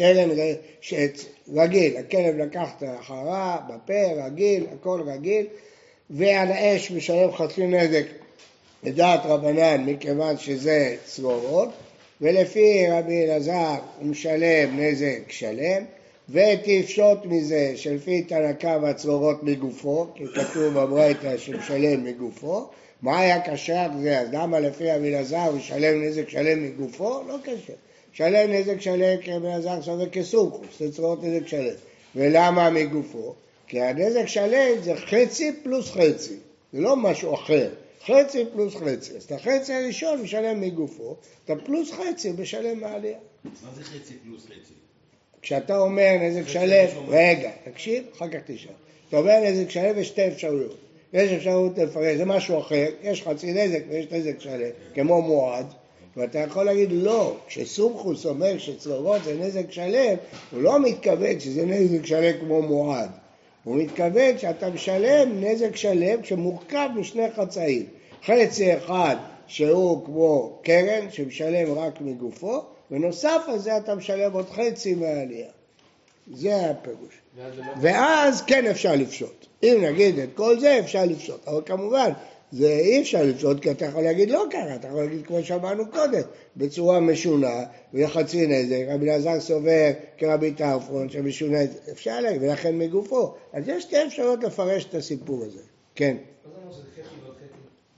ר- 0.00 0.54
שעץ 0.80 1.24
רגיל, 1.54 1.96
הכלב 1.96 2.36
לקח 2.36 2.68
את 2.78 2.82
החרה, 2.86 3.58
בפה, 3.68 4.24
רגיל, 4.26 4.66
הכל 4.74 5.02
רגיל, 5.06 5.46
ועל 6.10 6.52
האש 6.52 6.90
משלם 6.90 7.32
חצי 7.32 7.66
נזק 7.66 8.04
לדעת 8.82 9.20
רבנן 9.24 9.84
מכיוון 9.86 10.38
שזה 10.38 10.96
צרורות, 11.04 11.68
ולפי 12.20 12.86
רבי 12.90 13.24
אלעזר 13.24 13.74
הוא 13.98 14.06
משלם 14.06 14.80
נזק 14.80 15.20
שלם, 15.28 15.84
ותפשוט 16.30 17.18
מזה 17.24 17.72
שלפי 17.76 18.22
תנא 18.22 18.52
קמא 18.52 18.86
הצרורות 18.86 19.42
מגופו, 19.42 20.06
כי 20.14 20.24
כתוב 20.34 20.74
בברייתא 20.74 21.36
שמשלם 21.36 22.04
מגופו, 22.04 22.66
מה 23.02 23.20
היה 23.20 23.40
קשה 23.40 23.86
זה? 24.02 24.20
אז 24.20 24.28
למה 24.32 24.60
לפי 24.60 24.90
רבי 24.90 25.08
אלעזר 25.08 25.38
הוא 25.38 25.56
משלם 25.56 26.04
נזק 26.04 26.28
שלם 26.28 26.64
מגופו? 26.64 27.22
לא 27.28 27.36
קשה. 27.44 27.72
משלם 28.12 28.52
נזק 28.52 28.80
שלם 28.80 29.20
כי 29.20 29.32
רבי 29.32 29.46
אלעזר 29.46 29.82
סובר 29.82 30.08
כסומכוס, 30.08 30.78
זה 30.78 30.92
צרורות 30.92 31.24
נזק 31.24 31.46
שלם. 31.46 31.74
ולמה 32.16 32.70
מגופו? 32.70 33.34
כי 33.66 33.80
הנזק 33.80 34.26
שלם 34.26 34.82
זה 34.82 34.96
חצי 34.96 35.52
פלוס 35.62 35.90
חצי, 35.90 36.36
זה 36.72 36.80
לא 36.80 36.96
משהו 36.96 37.34
אחר. 37.34 37.70
חצי 38.06 38.44
פלוס 38.52 38.74
חצי. 38.74 39.16
אז 39.16 39.22
את 39.22 39.32
החצי 39.32 39.72
הראשון 39.72 40.22
משלם 40.22 40.60
מגופו, 40.60 41.16
את 41.44 41.50
הפלוס 41.50 41.92
חצי 41.92 42.32
משלם 42.38 42.80
מהעלייה. 42.80 43.18
מה 43.44 43.50
זה 43.76 43.84
חצי 43.84 44.14
פלוס 44.24 44.44
חצי? 44.46 44.74
כשאתה 45.42 45.78
אומר 45.78 46.10
נזק 46.20 46.48
שלם, 46.48 46.86
רגע, 47.08 47.50
תקשיב, 47.64 48.04
אחר 48.16 48.28
כך 48.28 48.38
תשאל. 48.46 48.72
אתה 49.08 49.16
אומר 49.16 49.40
נזק 49.44 49.70
שלם 49.70 49.98
יש 49.98 50.08
שתי 50.08 50.28
אפשרויות. 50.28 50.76
יש 51.12 51.32
אפשרות 51.32 51.78
לפרש, 51.78 52.16
זה 52.16 52.24
משהו 52.24 52.60
אחר, 52.60 52.86
יש 53.02 53.22
חצי 53.22 53.52
נזק 53.52 53.82
ויש 53.88 54.06
נזק 54.10 54.40
שלם, 54.40 54.70
כמו 54.94 55.22
מועד, 55.22 55.66
ואתה 56.16 56.38
יכול 56.38 56.64
להגיד 56.64 56.88
לא, 56.92 57.36
כשסומכוס 57.46 58.26
אומר 58.26 58.58
שצרורות 58.58 59.24
זה 59.24 59.34
נזק 59.34 59.70
שלם, 59.70 60.16
הוא 60.52 60.62
לא 60.62 60.80
מתכוון 60.80 61.40
שזה 61.40 61.66
נזק 61.66 62.06
שלם 62.06 62.40
כמו 62.40 62.62
מועד. 62.62 63.10
הוא 63.64 63.76
מתכוון 63.76 64.38
שאתה 64.38 64.70
משלם 64.70 65.44
נזק 65.44 65.76
שלם 65.76 66.24
שמורכב 66.24 66.88
משני 66.96 67.30
חצאים. 67.36 67.86
חצי 68.26 68.76
אחד 68.76 69.16
שהוא 69.46 70.06
כמו 70.06 70.58
קרן 70.62 71.10
שמשלם 71.10 71.78
רק 71.78 72.00
מגופו, 72.00 72.62
ונוסף 72.90 73.42
על 73.48 73.58
זה 73.58 73.76
אתה 73.76 73.94
משלם 73.94 74.32
עוד 74.32 74.50
חצי 74.50 74.94
מהעלייה. 74.94 75.50
זה 76.34 76.70
הפירוש. 76.70 77.14
ואז 77.80 78.40
לא... 78.40 78.46
כן 78.46 78.66
אפשר 78.66 78.94
לפשוט. 78.96 79.46
אם 79.62 79.78
נגיד 79.82 80.18
את 80.18 80.28
כל 80.34 80.60
זה 80.60 80.78
אפשר 80.78 81.04
לפשוט, 81.04 81.48
אבל 81.48 81.60
כמובן 81.66 82.10
זה 82.52 82.68
אי 82.68 83.00
אפשר 83.00 83.22
לפשוט 83.22 83.62
כי 83.62 83.70
אתה 83.70 83.84
יכול 83.84 84.02
להגיד 84.02 84.30
לא 84.30 84.44
ככה, 84.50 84.74
אתה 84.74 84.88
יכול 84.88 85.02
להגיד 85.02 85.26
כמו 85.26 85.42
שאמרנו 85.42 85.90
קודם, 85.90 86.22
בצורה 86.56 87.00
משונה 87.00 87.64
וחצי 87.94 88.46
נזק, 88.46 88.84
רבי 88.88 89.10
אלעזר 89.10 89.40
סובר 89.40 89.90
כרבי 90.18 90.52
טרפון 90.52 91.08
שמשונה, 91.08 91.58
אפשר 91.92 92.20
להגיד, 92.20 92.42
ולכן 92.42 92.78
מגופו. 92.78 93.34
אז 93.52 93.68
יש 93.68 93.82
שתי 93.82 94.06
אפשרויות 94.06 94.44
לפרש 94.44 94.84
את 94.84 94.94
הסיפור 94.94 95.44
הזה. 95.44 95.62
כן. 95.94 96.16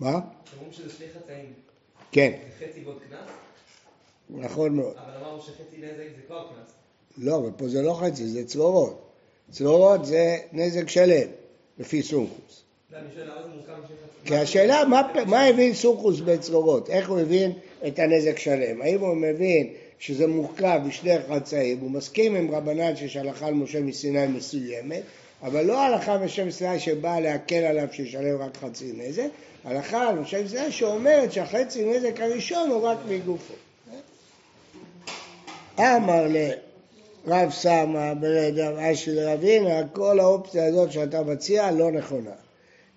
מה 0.01 0.21
אומרים 0.57 0.73
שזה 0.73 0.91
שני 0.91 1.07
חצאים. 1.09 1.53
כן, 2.13 2.33
זה 2.59 2.67
חצי 2.67 2.85
ועוד 2.85 2.99
קנס, 3.11 3.31
נכון 4.31 4.77
מאוד. 4.77 4.95
אבל 4.97 5.17
אמרנו 5.17 5.43
שחצי 5.43 5.77
נזק 5.79 6.17
זה 6.17 6.23
כבר 6.27 6.49
קנס. 6.49 6.75
לא, 7.19 7.37
אבל 7.37 7.51
פה 7.57 7.69
זה 7.69 7.83
לא 7.83 8.01
חצי, 8.01 8.27
זה 8.27 8.45
צרורות. 8.47 9.11
צרורות 9.51 10.07
זה 10.07 10.37
נזק 10.53 10.89
שלם, 10.89 11.29
לפי 11.79 12.03
סומכוס. 12.03 12.64
כי 14.25 14.37
השאלה, 14.37 14.85
מה, 14.85 15.03
מה 15.27 15.45
הבין 15.45 15.75
סוכוס 15.75 16.21
בצרורות? 16.21 16.91
איך 16.91 17.09
הוא 17.09 17.21
הבין 17.21 17.53
את 17.87 17.99
הנזק 17.99 18.39
שלם? 18.39 18.83
האם 18.83 19.01
הוא 19.01 19.17
מבין 19.17 19.69
שזה 19.99 20.27
מורכב 20.27 20.81
משני 20.85 21.15
חצאים? 21.29 21.79
הוא 21.81 21.91
מסכים 21.91 22.37
עם 22.37 22.55
רבנן 22.55 22.97
שיש 22.97 23.17
הלכה 23.17 23.47
על 23.47 23.55
משה 23.55 23.81
מסיני 23.81 24.27
מסוימת, 24.27 25.03
אבל 25.43 25.65
לא 25.65 25.83
הלכה 25.83 26.19
משה 26.19 26.45
מסיני 26.45 26.81
שבאה 26.81 27.21
להקל 27.21 27.65
עליו 27.65 27.89
שישלם 27.93 28.43
רק 28.43 28.57
חצי 28.57 28.93
נזק, 28.97 29.29
הלכה 29.65 30.09
על 30.09 30.19
משה 30.19 30.43
מסיני 30.45 30.73
שאומרת 30.73 31.33
שהחצי 31.33 31.85
נזק 31.85 32.21
הראשון 32.21 32.71
הוא 32.71 32.83
רק 32.83 32.99
מגופו. 33.09 33.55
אמר 35.79 36.27
לרב 37.27 37.51
סמא 37.51 38.15
בלדר 38.15 38.93
אשי 38.93 39.11
לרבינה, 39.11 39.89
כל 39.93 40.21
האופציה 40.21 40.67
הזאת 40.67 40.93
שאתה 40.93 41.23
מציע 41.23 41.71
לא 41.71 41.93
נכונה. 41.93 42.44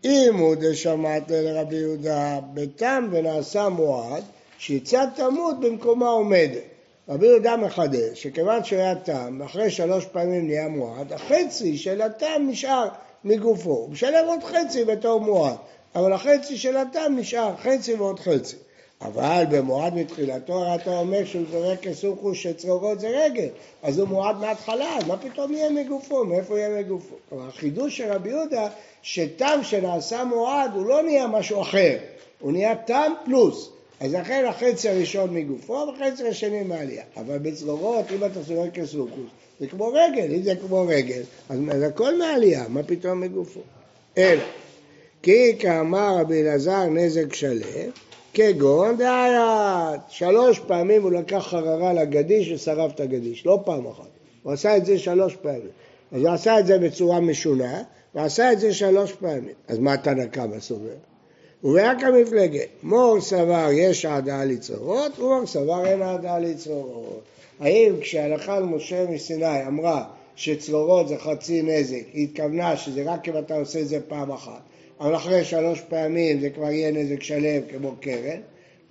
אם 0.04 0.36
הוא 0.39 0.56
דשמעת 0.60 1.32
לרבי 1.32 1.75
יהודה 1.75 2.39
בתם 2.54 3.08
ונעשה 3.12 3.70
מועד, 3.70 4.24
שיצא 4.58 5.06
תמות 5.16 5.60
במקומה 5.60 6.08
עומדת. 6.10 6.62
רבי 7.10 7.27
יהודה 7.27 7.58
מחדש 7.58 8.24
שכיוון 8.24 8.63
שהוא 8.63 8.80
היה 8.80 8.96
תם, 8.96 9.38
ואחרי 9.42 9.72
שלוש 9.72 10.06
פעמים 10.06 10.48
נהיה 10.48 10.68
מועד, 10.68 11.13
החצי 11.13 11.77
של 11.77 12.01
התם 12.01 12.42
נשאר 12.48 12.88
מגופו. 13.24 13.70
הוא 13.70 13.89
משלם 13.89 14.25
עוד 14.27 14.44
חצי 14.44 14.86
בתור 14.86 15.22
מועד, 15.22 15.56
אבל 15.96 16.13
החצי 16.13 16.58
של 16.58 16.77
התם 16.77 17.13
נשאר 17.18 17.56
חצי 17.58 17.94
ועוד 17.94 18.20
חצי. 18.20 18.56
אבל 19.01 19.44
במועד 19.51 19.96
מתחילתו, 19.96 20.54
הרי 20.54 20.75
אתה 20.75 20.98
אומר 20.98 21.25
שהוא 21.25 21.44
זורק 21.51 21.80
כסוכוס 21.82 22.38
שצרורות 22.38 23.00
זה 23.00 23.08
רגל, 23.08 23.48
אז 23.84 24.00
הוא 24.00 24.08
מועד 24.08 24.38
מההתחלה, 24.38 24.98
אז 24.98 25.08
מה 25.08 25.18
פתאום 25.18 25.54
יהיה 25.54 25.70
מגופו? 25.70 26.25
מאיפה 26.25 26.60
יהיה 26.60 26.82
מגופו? 26.82 27.16
החידוש 27.32 27.98
של 27.98 28.12
רבי 28.12 28.30
יהודה, 28.30 28.70
שתם 29.01 29.60
שנעשה 29.63 30.24
מועד 30.24 30.72
הוא 30.74 30.86
לא 30.86 31.04
נהיה 31.04 31.27
משהו 31.27 31.62
אחר, 31.62 31.98
הוא 32.39 32.51
נהיה 32.51 32.75
תם 32.75 33.13
פלוס. 33.25 33.70
אז 34.00 34.13
לכן 34.13 34.46
החצי 34.50 34.89
הראשון 34.89 35.34
מגופו 35.34 35.88
והחצי 35.88 36.27
השני 36.27 36.63
מעלייה. 36.63 37.04
אבל 37.18 37.38
בצרורות, 37.38 38.06
אם 38.12 38.25
אתה 38.25 38.42
זורק 38.42 38.74
כסוכוס, 38.74 39.30
זה 39.60 39.68
כמו 39.68 39.88
רגל, 39.88 40.34
אם 40.36 40.44
זה 40.44 40.56
כמו 40.56 40.86
רגל, 40.88 41.22
אז 41.50 41.60
אז 41.72 41.84
הכל 41.84 42.18
מעלייה, 42.18 42.66
מה 42.70 42.84
פתאום 42.84 43.22
מגופו? 43.22 43.60
אלא, 44.18 44.44
כי 45.22 45.56
כאמר 45.60 46.18
רבי 46.20 46.42
אלעזר 46.42 46.84
נזק 46.84 47.34
שלם, 47.34 47.89
כגון 48.38 48.98
דאיית, 48.98 50.01
שלוש 50.10 50.60
פעמים 50.60 51.03
הוא 51.03 51.12
לקח 51.12 51.48
חררה 51.50 51.94
לגדיש 51.94 52.51
ושרף 52.51 52.91
את 52.91 53.00
הגדיש, 53.00 53.46
לא 53.46 53.60
פעם 53.65 53.88
אחת, 53.88 54.08
הוא 54.44 54.53
עשה 54.53 54.77
את 54.77 54.86
זה 54.86 55.00
שלוש 55.00 55.36
פעמים. 55.36 55.70
אז 56.12 56.22
הוא 56.22 56.29
עשה 56.29 56.60
את 56.60 56.67
זה 56.67 56.79
בצורה 56.79 57.20
משונה, 57.20 57.84
ועשה 58.15 58.51
את 58.51 58.60
זה 58.60 58.74
שלוש 58.74 59.13
פעמים. 59.13 59.53
אז 59.67 59.79
מה 59.79 59.98
תנא 59.98 60.25
קמא 60.25 60.60
סובר? 60.60 60.96
וביעק 61.63 62.03
המפלגה, 62.03 62.60
מור 62.84 63.22
סבר 63.22 63.67
יש 63.72 64.06
העדה 64.06 64.44
לצרורות, 64.44 65.20
ומור 65.20 65.46
סבר 65.46 65.86
אין 65.86 66.01
העדה 66.01 66.39
לצרורות. 66.39 67.22
האם 67.60 67.94
כשהלכה 68.01 68.60
למשה 68.60 69.06
מסיני 69.10 69.67
אמרה 69.67 70.03
שצרורות 70.36 71.08
זה 71.08 71.17
חצי 71.17 71.62
נזק, 71.62 72.03
היא 72.13 72.24
התכוונה 72.24 72.77
שזה 72.77 73.03
רק 73.06 73.29
אם 73.29 73.38
אתה 73.38 73.56
עושה 73.56 73.79
את 73.79 73.88
זה 73.88 74.00
פעם 74.08 74.32
אחת, 74.32 74.62
אבל 75.00 75.16
אחרי 75.16 75.44
שלוש 75.44 75.82
פעמים 75.82 76.39
זה 76.39 76.50
כבר 76.50 76.72
יהיה 76.72 76.92
נזק 76.92 77.24
שלם 77.24 77.62
כמו 77.72 77.96
קרן, 78.01 78.42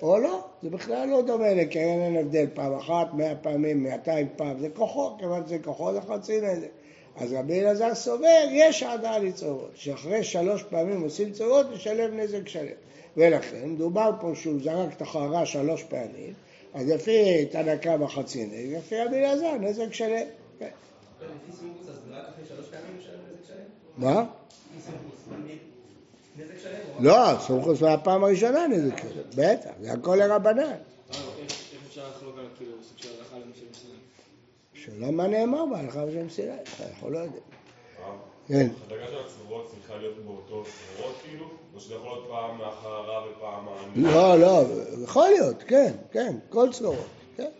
או 0.03 0.19
לא, 0.19 0.45
זה 0.63 0.71
בכלל 0.71 1.09
לא 1.09 1.23
דומה 1.23 1.55
לקרן, 1.55 2.01
אין 2.01 2.17
הבדל, 2.17 2.47
פעם 2.55 2.75
אחת, 2.75 3.15
מאה 3.15 3.35
פעמים, 3.35 3.83
מאתיים 3.83 4.29
פעם, 4.37 4.59
זה 4.59 4.69
כוחו, 4.75 5.19
כיוון 5.19 5.43
שזה 5.47 5.59
כוחו 5.65 5.93
זה 5.93 6.01
חצי 6.01 6.41
נזק. 6.41 6.69
אז 7.17 7.33
רבי 7.33 7.61
אלעזר 7.61 7.95
סובר, 7.95 8.45
יש 8.51 8.83
העדה 8.83 9.19
לצרורות, 9.19 9.71
שאחרי 9.75 10.25
שלוש 10.25 10.63
פעמים 10.63 11.01
עושים 11.01 11.33
צרורות, 11.33 11.67
לשלם 11.73 12.21
נזק 12.21 12.49
שלם. 12.49 12.77
ולכן, 13.17 13.69
מדובר 13.69 14.11
פה 14.21 14.33
שהוא 14.35 14.61
זרק 14.63 14.97
את 14.97 15.03
החררה 15.03 15.47
שלוש 15.47 15.83
פעמים, 15.83 16.33
אז 16.75 16.89
לפי 16.89 17.47
תנא 17.47 17.77
קמא 17.77 18.07
חצי 18.07 18.47
נזק, 18.47 18.79
לפי 18.79 19.01
רבי 19.01 19.17
אלעזר 19.17 19.55
נזק 19.61 19.93
שלם. 19.93 20.27
לפי 20.61 21.53
סומבוס, 21.53 21.89
אז 21.89 21.99
רק 22.11 22.25
אחרי 22.29 22.45
שלוש 22.49 22.67
פעמים 22.67 22.99
משלם 22.99 23.19
נזק 23.33 23.47
שלם? 23.47 23.65
מה? 23.97 24.25
לא, 27.01 27.39
סומכוס 27.47 27.83
מהפעם 27.83 28.25
הראשונה 28.25 28.67
נזק 28.67 28.99
שלם, 28.99 29.23
בטח, 29.37 29.71
זה 29.81 29.93
הכל 29.93 30.17
לרבנן. 30.21 30.63
איך 30.63 31.23
איך 31.41 31.81
אפשר 31.89 32.03
לחלוק 32.17 32.39
על 32.39 32.47
כאילו 32.57 32.73
סוג 32.83 32.99
של 32.99 33.09
הלכה 33.19 33.37
למשה 33.37 33.61
מסיני? 33.71 33.99
שאלה 34.75 35.11
מה 35.11 35.27
נאמר 35.27 35.65
בהלכה 35.67 36.07
בשם 36.07 36.29
סיני, 36.29 36.53
אנחנו 36.91 37.11
לא 37.11 37.19
יודעים. 37.19 37.43
כן. 38.49 38.69
הדרגה 38.87 39.07
של 39.07 39.17
הצרורות 39.27 39.71
צריכה 39.71 39.97
להיות 39.97 40.17
באותו 40.27 40.65
צרורות 40.97 41.17
כאילו? 41.25 41.45
או 41.75 41.81
שזה 41.81 41.95
יכול 41.95 42.09
להיות 42.09 42.27
פעם 42.29 42.59
מהחררה 42.59 43.25
ופעם 43.31 43.65
מה... 43.65 44.11
לא, 44.13 44.39
לא, 44.39 44.65
יכול 45.05 45.29
להיות, 45.29 45.63
כן, 45.63 45.93
כן, 46.13 46.37
כל 46.49 46.69
צרורות, 46.73 47.07
כן. 47.37 47.51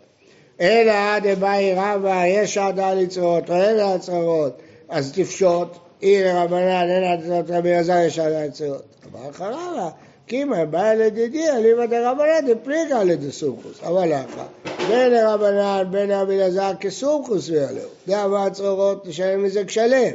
אלא 0.61 1.19
דבאי 1.19 1.73
רבא, 1.75 2.25
יש 2.25 2.57
עדה 2.57 2.93
לצרורות, 2.93 3.49
או 3.49 3.55
אין 3.55 3.75
לה 3.75 3.99
צרורות, 3.99 4.61
אז 4.89 5.11
תפשוט, 5.11 5.67
אי 6.01 6.23
לרבנן, 6.23 6.89
אין 6.89 7.21
צרורות, 7.21 7.49
רבי 7.49 7.73
אלעזר 7.73 7.97
יש 7.97 8.19
עדה 8.19 8.45
לצרורות. 8.45 8.83
אמר 9.13 9.31
חררה, 9.31 9.89
קימא 10.25 10.65
בא 10.65 10.93
לדידי, 10.93 11.49
אליבא 11.49 11.85
דרבנן 11.85 12.47
דפליגה 12.47 13.03
לדסומכוס, 13.03 13.83
אבל 13.83 14.07
לאחר. 14.09 14.47
בין 14.87 15.11
לרבנן, 15.11 15.83
בין 15.91 16.11
רבי 16.11 16.35
אלעזר 16.35 16.71
כסומכוס 16.79 17.49
ויעלהו. 17.49 17.89
דאמר 18.07 18.37
הצרורות 18.37 19.07
לשלם 19.07 19.45
נזק 19.45 19.69
שלם. 19.69 20.13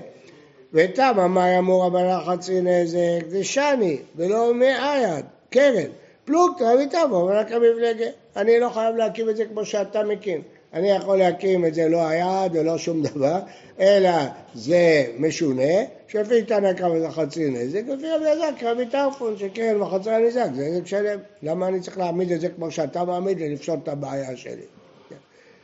ותם 0.72 1.14
אמר 1.24 1.58
אמור 1.58 1.84
רבנן 1.84 2.20
חצי 2.26 2.60
נזק, 2.60 3.28
זה 3.28 3.44
שני, 3.44 3.98
ולא 4.16 4.54
מאייד, 4.54 5.24
קרן. 5.50 5.90
פלוגתא 6.24 6.64
ויתם, 6.64 7.10
אבל 7.12 7.36
רק 7.36 7.52
המפלגה. 7.52 8.06
אני 8.36 8.60
לא 8.60 8.68
חייב 8.68 8.96
להקים 8.96 9.30
את 9.30 9.36
זה 9.36 9.44
כמו 9.44 9.64
שאתה 9.64 10.02
מקים. 10.02 10.42
אני 10.74 10.90
יכול 10.90 11.18
להקים 11.18 11.64
את 11.64 11.74
זה 11.74 11.88
לא 11.88 12.06
היד 12.06 12.52
ולא 12.56 12.78
שום 12.78 13.02
דבר, 13.02 13.38
אלא 13.80 14.10
זה 14.54 15.04
משונה, 15.18 15.72
שלפי 16.08 16.42
תנא 16.42 16.72
קמא 16.72 17.10
חצי 17.10 17.50
נזק, 17.50 17.80
לפי 17.88 18.10
רבי 18.10 18.26
אלעזר 18.26 18.70
רבי 18.70 18.86
טרפון 18.86 19.38
שקרן 19.38 19.82
וחצי 19.82 20.10
הנזק, 20.10 20.46
זה 20.54 20.68
נזק 20.68 20.86
שלם. 20.86 21.18
למה 21.42 21.68
אני 21.68 21.80
צריך 21.80 21.98
להעמיד 21.98 22.32
את 22.32 22.40
זה 22.40 22.48
כמו 22.48 22.70
שאתה 22.70 23.04
מעמיד 23.04 23.38
ולפשוט 23.40 23.78
את 23.82 23.88
הבעיה 23.88 24.36
שלי? 24.36 24.62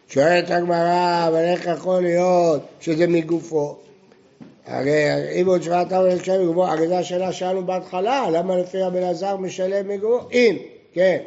שואלת 0.09 0.51
הגמרא, 0.51 1.29
אבל 1.29 1.45
איך 1.45 1.67
יכול 1.67 2.03
להיות 2.03 2.63
שזה 2.81 3.07
מגופו? 3.07 3.77
הרי 4.67 5.05
אם 5.33 5.47
הוא 5.47 5.59
תשובת 5.59 5.93
אבא 5.93 6.09
לשלם 6.09 6.43
מגופו, 6.43 6.67
הרי 6.67 6.89
זו 6.89 6.95
השאלה 6.95 7.33
שלנו 7.33 7.67
בהתחלה, 7.67 8.31
למה 8.31 8.57
לפי 8.57 8.83
רבי 8.83 8.99
אלעזר 8.99 9.37
משלם 9.37 9.89
מגופו? 9.89 10.29
אם, 10.33 10.57
כן. 10.93 11.19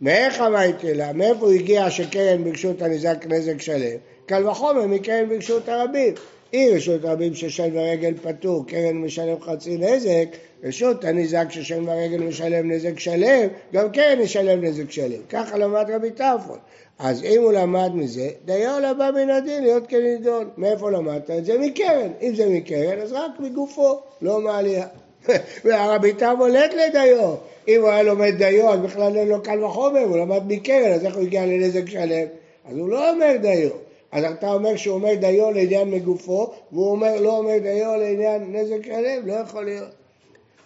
מאיך 0.00 0.40
אמרתי 0.40 0.94
לה? 0.94 1.12
מאיפה 1.12 1.52
הגיע 1.52 1.90
שקרן 1.90 2.44
ברשות 2.44 2.82
הנזק 2.82 3.26
נזק 3.28 3.60
שלם? 3.60 3.96
קל 4.26 4.48
וחומר 4.48 4.86
מקרן 4.86 5.28
ברשות 5.28 5.68
הרבים. 5.68 6.14
אם 6.54 6.70
רשות 6.74 7.00
רבים 7.04 7.34
ששן 7.34 7.76
ורגל 7.76 8.14
פטור, 8.22 8.66
קרן 8.66 8.96
משלם 8.96 9.40
חצי 9.40 9.76
נזק, 9.76 10.28
רשות 10.64 11.04
הנזק 11.04 11.46
ששן 11.50 11.88
ורגל 11.88 12.22
משלם 12.22 12.70
נזק 12.70 12.98
שלם, 12.98 13.48
גם 13.72 13.90
קרן 13.92 14.20
ישלם 14.20 14.64
נזק 14.64 14.90
שלם. 14.90 15.22
ככה 15.28 15.58
למד 15.58 15.90
רבי 15.90 16.10
טרפון. 16.10 16.58
אז 16.98 17.24
אם 17.24 17.42
הוא 17.42 17.52
למד 17.52 17.90
מזה, 17.94 18.28
דייר 18.44 18.78
לבא 18.78 19.10
מן 19.14 19.30
הדין 19.30 19.62
להיות 19.62 19.86
כנידון. 19.86 20.50
מאיפה 20.56 20.90
למדת 20.90 21.30
את 21.30 21.44
זה? 21.44 21.58
מקרן. 21.58 22.08
אם 22.22 22.34
זה 22.34 22.48
מקרן, 22.48 22.98
אז 22.98 23.12
רק 23.12 23.40
מגופו, 23.40 24.00
לא 24.22 24.40
מעלייה. 24.40 24.86
והרבי 25.64 26.12
תם 26.12 26.36
הולך 26.38 26.72
לדיו. 26.74 27.34
אם 27.68 27.80
הוא 27.80 27.88
היה 27.88 28.02
לומד 28.02 28.34
דיו, 28.38 28.72
אז 28.72 28.80
בכלל 28.80 29.16
אין 29.16 29.28
לו 29.28 29.42
קל 29.42 29.64
וחומר, 29.64 30.00
הוא 30.00 30.16
למד 30.16 30.42
מקרן, 30.46 30.92
אז 30.92 31.04
איך 31.04 31.14
הוא 31.14 31.22
הגיע 31.22 31.46
לנזק 31.46 31.88
שלם? 31.88 32.26
אז 32.64 32.76
הוא 32.76 32.88
לא 32.88 33.10
אומר 33.10 33.36
דיו. 33.40 33.70
אז 34.12 34.24
אתה 34.24 34.52
אומר 34.52 34.76
שהוא 34.76 34.94
אומר 34.94 35.14
דיו 35.14 35.50
לעניין 35.50 35.90
מגופו, 35.90 36.52
והוא 36.72 36.90
אומר, 36.90 37.20
לא 37.20 37.38
אומר 37.38 37.58
דיו 37.58 37.94
לעניין 37.98 38.56
נזק 38.56 38.84
שלם? 38.86 39.26
לא 39.26 39.32
יכול 39.32 39.64
להיות. 39.64 39.88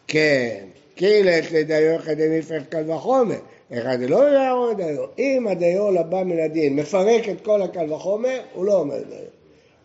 כן, 0.06 0.64
כי 0.96 1.22
לעת 1.22 1.52
לדיו 1.52 1.98
כדי 1.98 2.38
מפרק 2.38 2.62
קל 2.68 2.90
וחומר. 2.90 3.38
אחד 3.72 3.98
לא 4.00 4.52
אומר 4.52 4.72
דיו. 4.72 5.04
אם 5.18 5.48
הדיו 5.48 5.90
לבא 5.90 6.22
מן 6.22 6.38
הדין 6.38 6.76
מפרק 6.76 7.28
את 7.28 7.40
כל 7.44 7.62
הקל 7.62 7.92
וחומר, 7.92 8.40
הוא 8.54 8.64
לא 8.64 8.74
אומר 8.78 8.98
דיו. 8.98 9.37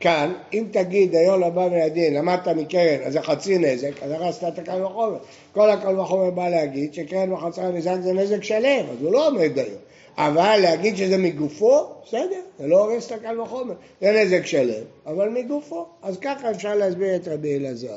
כאן, 0.04 0.34
אם 0.54 0.66
תגיד 0.72 1.12
דיו 1.12 1.38
לבא 1.38 1.68
מן 1.68 1.82
הדין, 1.82 2.14
למדת 2.14 2.48
מקרן, 2.48 3.04
אז 3.04 3.14
זה 3.14 3.22
חצי 3.22 3.58
נזק, 3.58 4.04
אז 4.04 4.12
הרסת 4.12 4.48
את 4.48 4.60
הקל 4.60 4.84
וחומר. 4.84 5.18
כל 5.54 5.70
הקל 5.70 6.00
וחומר 6.00 6.30
בא 6.30 6.50
להגיד 6.50 6.94
שקרן 6.94 7.32
וחצי 7.32 7.62
נזק 7.62 7.96
זה 8.04 8.14
נזק 8.14 8.44
שלם, 8.44 8.86
אז 8.92 9.02
הוא 9.02 9.12
לא 9.14 9.28
אומר 9.28 9.48
דיו. 9.48 9.66
אבל 10.18 10.58
להגיד 10.58 10.98
שזה 10.98 11.18
מגופו, 11.18 11.86
בסדר, 12.06 12.42
זה 12.60 12.68
לא 12.68 12.86
הורס 12.86 13.08
את 13.08 13.12
הקל 13.12 13.42
וחומר. 13.42 13.74
זה 14.02 14.12
נזק 14.12 14.46
שלם, 14.46 14.84
אבל 15.06 15.30
מגופו. 15.30 15.86
אז 16.02 16.18
ככה 16.18 16.52
אפשר 16.52 16.76
להסביר 16.76 17.16
את 17.16 17.28
רבי 17.28 17.58
אלעזר. 17.58 17.90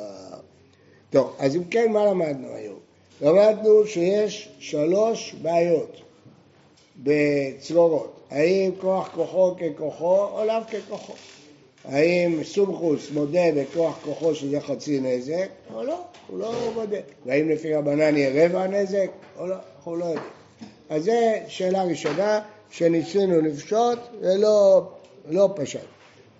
טוב, 1.11 1.35
אז 1.39 1.57
אם 1.57 1.65
כן, 1.65 1.93
מה 1.93 2.07
למדנו 2.07 2.49
היום? 2.55 2.79
למדנו 3.23 3.87
שיש 3.87 4.49
שלוש 4.59 5.35
בעיות 5.43 5.97
בצרורות. 7.03 8.13
האם 8.31 8.71
כוח 8.81 9.11
כוחו 9.15 9.55
ככוחו 9.57 10.25
או 10.25 10.45
לאו 10.45 10.61
ככוחו? 10.73 11.13
האם 11.87 12.45
סומכוס 12.45 13.11
מודה 13.11 13.53
בכוח 13.57 13.99
כוחו 14.05 14.35
שזה 14.35 14.61
חצי 14.61 15.01
נזק 15.01 15.49
או 15.75 15.85
לא? 15.85 16.05
הוא 16.27 16.39
לא 16.39 16.53
מודה. 16.75 16.97
והאם 17.27 17.49
לפי 17.49 17.75
רבנן 17.75 18.17
יהיה 18.17 18.47
רבע 18.47 18.67
נזק 18.67 19.11
או 19.39 19.47
לא? 19.47 19.55
אנחנו 19.77 19.97
לא 19.97 20.05
יודעים. 20.05 20.25
אז 20.91 21.05
זו 21.05 21.13
שאלה 21.49 21.85
ראשונה 21.85 22.41
שניסינו 22.71 23.41
לפשוט 23.41 23.99
ולא 24.21 24.83
לא 25.29 25.49
פשט. 25.57 25.81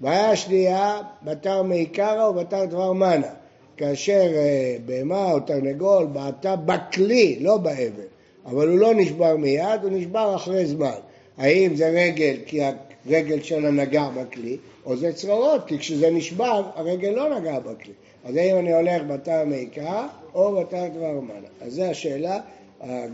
בעיה 0.01 0.37
שנייה, 0.37 1.01
בתר 1.23 1.63
מעיקרא 1.63 2.29
ובתר 2.29 2.65
דבר 2.65 2.93
מנה. 2.93 3.29
כאשר 3.77 4.31
אה, 4.35 4.77
בהמה 4.87 5.33
או 5.33 5.41
תרנגול 5.41 6.07
בעטה 6.07 6.57
בכלי, 6.57 7.39
לא 7.41 7.57
באבן, 7.57 8.03
אבל 8.47 8.69
הוא 8.69 8.79
לא 8.79 8.95
נשבר 8.95 9.37
מיד, 9.37 9.81
הוא 9.83 9.91
נשבר 9.91 10.37
אחרי 10.37 10.67
זמן. 10.67 10.99
האם 11.39 11.77
זה 11.77 11.89
רגל 11.89 12.37
כי 12.47 12.61
הרגל 13.07 13.43
שלה 13.43 13.71
נגע 13.71 14.09
בכלי, 14.09 14.57
או 14.87 14.97
זה 14.97 15.13
צרורות, 15.13 15.67
כי 15.67 15.79
כשזה 15.79 16.11
נשבר, 16.11 16.63
הרגל 16.75 17.09
לא 17.09 17.39
נגע 17.39 17.59
בכלי. 17.59 17.93
אז 18.25 18.37
האם 18.37 18.57
אני 18.57 18.73
הולך 18.73 19.03
בתר 19.07 19.45
מעיקרא 19.45 20.07
או 20.35 20.57
בתר 20.61 20.89
דבר 20.89 21.21
מנה. 21.21 21.49
אז 21.61 21.73
זו 21.73 21.85
השאלה 21.85 22.41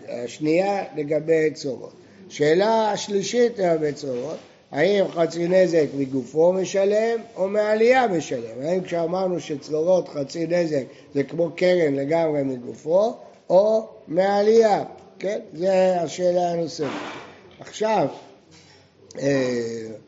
השנייה 0.09 0.85
לגבי 0.97 1.51
צרורות. 1.55 1.93
שאלה 2.29 2.91
השלישית 2.93 3.59
לגבי 3.59 3.93
צרורות, 3.93 4.37
האם 4.71 5.09
חצי 5.09 5.49
נזק 5.49 5.87
מגופו 5.99 6.53
משלם 6.53 7.21
או 7.37 7.49
מעלייה 7.49 8.07
משלם? 8.09 8.63
האם 8.63 8.83
כשאמרנו 8.85 9.41
שצרורות 9.41 10.09
חצי 10.09 10.47
נזק 10.47 10.85
זה 11.15 11.23
כמו 11.25 11.51
קרן 11.57 11.95
לגמרי 11.95 12.43
מגופו 12.43 13.15
או 13.51 13.87
מעלייה? 14.09 14.85
כן? 15.19 15.39
זו 15.55 15.69
השאלה 16.01 16.53
הנוספת. 16.53 16.87
עכשיו, 17.61 18.07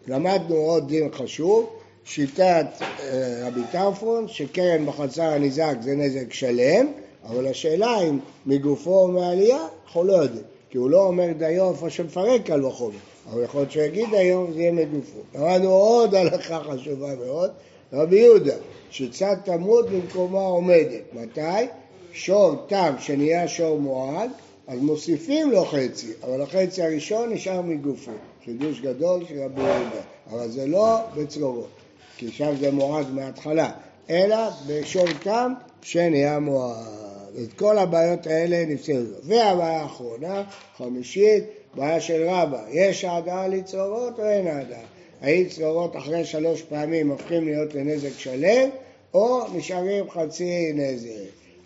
למדנו 0.07 0.57
עוד 0.57 0.89
דין 0.89 1.09
חשוב, 1.13 1.71
שיטת 2.05 2.67
אה, 2.81 3.47
רבי 3.47 3.61
טרפון, 3.73 4.29
שקרן 4.29 4.87
בחצר 4.87 5.23
הנזק 5.23 5.75
זה 5.81 5.95
נזק 5.95 6.33
שלם, 6.33 6.87
אבל 7.25 7.47
השאלה 7.47 8.01
אם 8.01 8.19
מגופו 8.47 9.01
או 9.01 9.09
מעלייה, 9.09 9.67
אנחנו 9.87 10.05
לא 10.05 10.13
יודעים. 10.13 10.45
כי 10.71 10.79
הוא 10.79 10.91
לא 10.91 11.07
אומר 11.07 11.33
דיו 11.39 11.71
איפה 11.71 11.91
שמפרק 11.91 12.47
קל 12.47 12.65
וחומר. 12.65 12.97
אבל 13.31 13.43
יכול 13.43 13.61
להיות 13.61 13.71
שיגיד 13.71 14.15
היום 14.15 14.53
זה 14.53 14.61
יהיה 14.61 14.73
מגופו. 14.73 15.19
למדנו 15.35 15.71
עוד 15.71 16.15
הלכה 16.15 16.61
חשובה 16.61 17.15
מאוד, 17.27 17.51
רבי 17.93 18.19
יהודה, 18.19 18.55
שצד 18.91 19.37
תמות 19.45 19.91
במקומה 19.91 20.41
עומדת. 20.41 21.03
מתי? 21.13 21.67
שור 22.13 22.55
תם 22.67 22.95
שנהיה 22.99 23.49
שור 23.49 23.81
מועד, 23.81 24.31
אז 24.67 24.81
מוסיפים 24.81 25.51
לו 25.51 25.65
חצי, 25.65 26.13
אבל 26.23 26.43
החצי 26.43 26.83
הראשון 26.83 27.33
נשאר 27.33 27.63
מגופו. 27.63 28.13
חידוש 28.45 28.81
גדול 28.81 29.25
של 29.29 29.43
רבי 29.43 29.63
יהודה. 29.63 30.01
אבל 30.31 30.49
זה 30.51 30.67
לא 30.67 30.99
בצרורות, 31.17 31.71
כי 32.17 32.31
שם 32.31 32.57
זה 32.61 32.71
מועד 32.71 33.11
מההתחלה, 33.11 33.71
אלא 34.11 34.37
בשור 34.67 35.07
תם 35.23 35.53
שנהיה 35.83 36.39
מועד. 36.39 37.05
את 37.43 37.53
כל 37.53 37.79
הבעיות 37.79 38.27
האלה 38.27 38.65
נפסידו. 38.67 39.15
והבעיה 39.23 39.81
האחרונה, 39.81 40.43
חמישית, 40.77 41.45
בעיה 41.75 42.01
של 42.01 42.29
רבא, 42.29 42.65
יש 42.71 43.05
העדה 43.05 43.47
לצרורות 43.47 44.19
או 44.21 44.25
אין 44.25 44.47
העדה? 44.47 44.79
האם 45.21 45.49
צרורות 45.49 45.97
אחרי 45.97 46.25
שלוש 46.25 46.63
פעמים 46.63 47.11
הופכים 47.11 47.45
להיות 47.45 47.75
לנזק 47.75 48.19
שלם, 48.19 48.69
או 49.15 49.41
נשארים 49.55 50.11
חצי 50.11 50.73
נזק? 50.75 51.09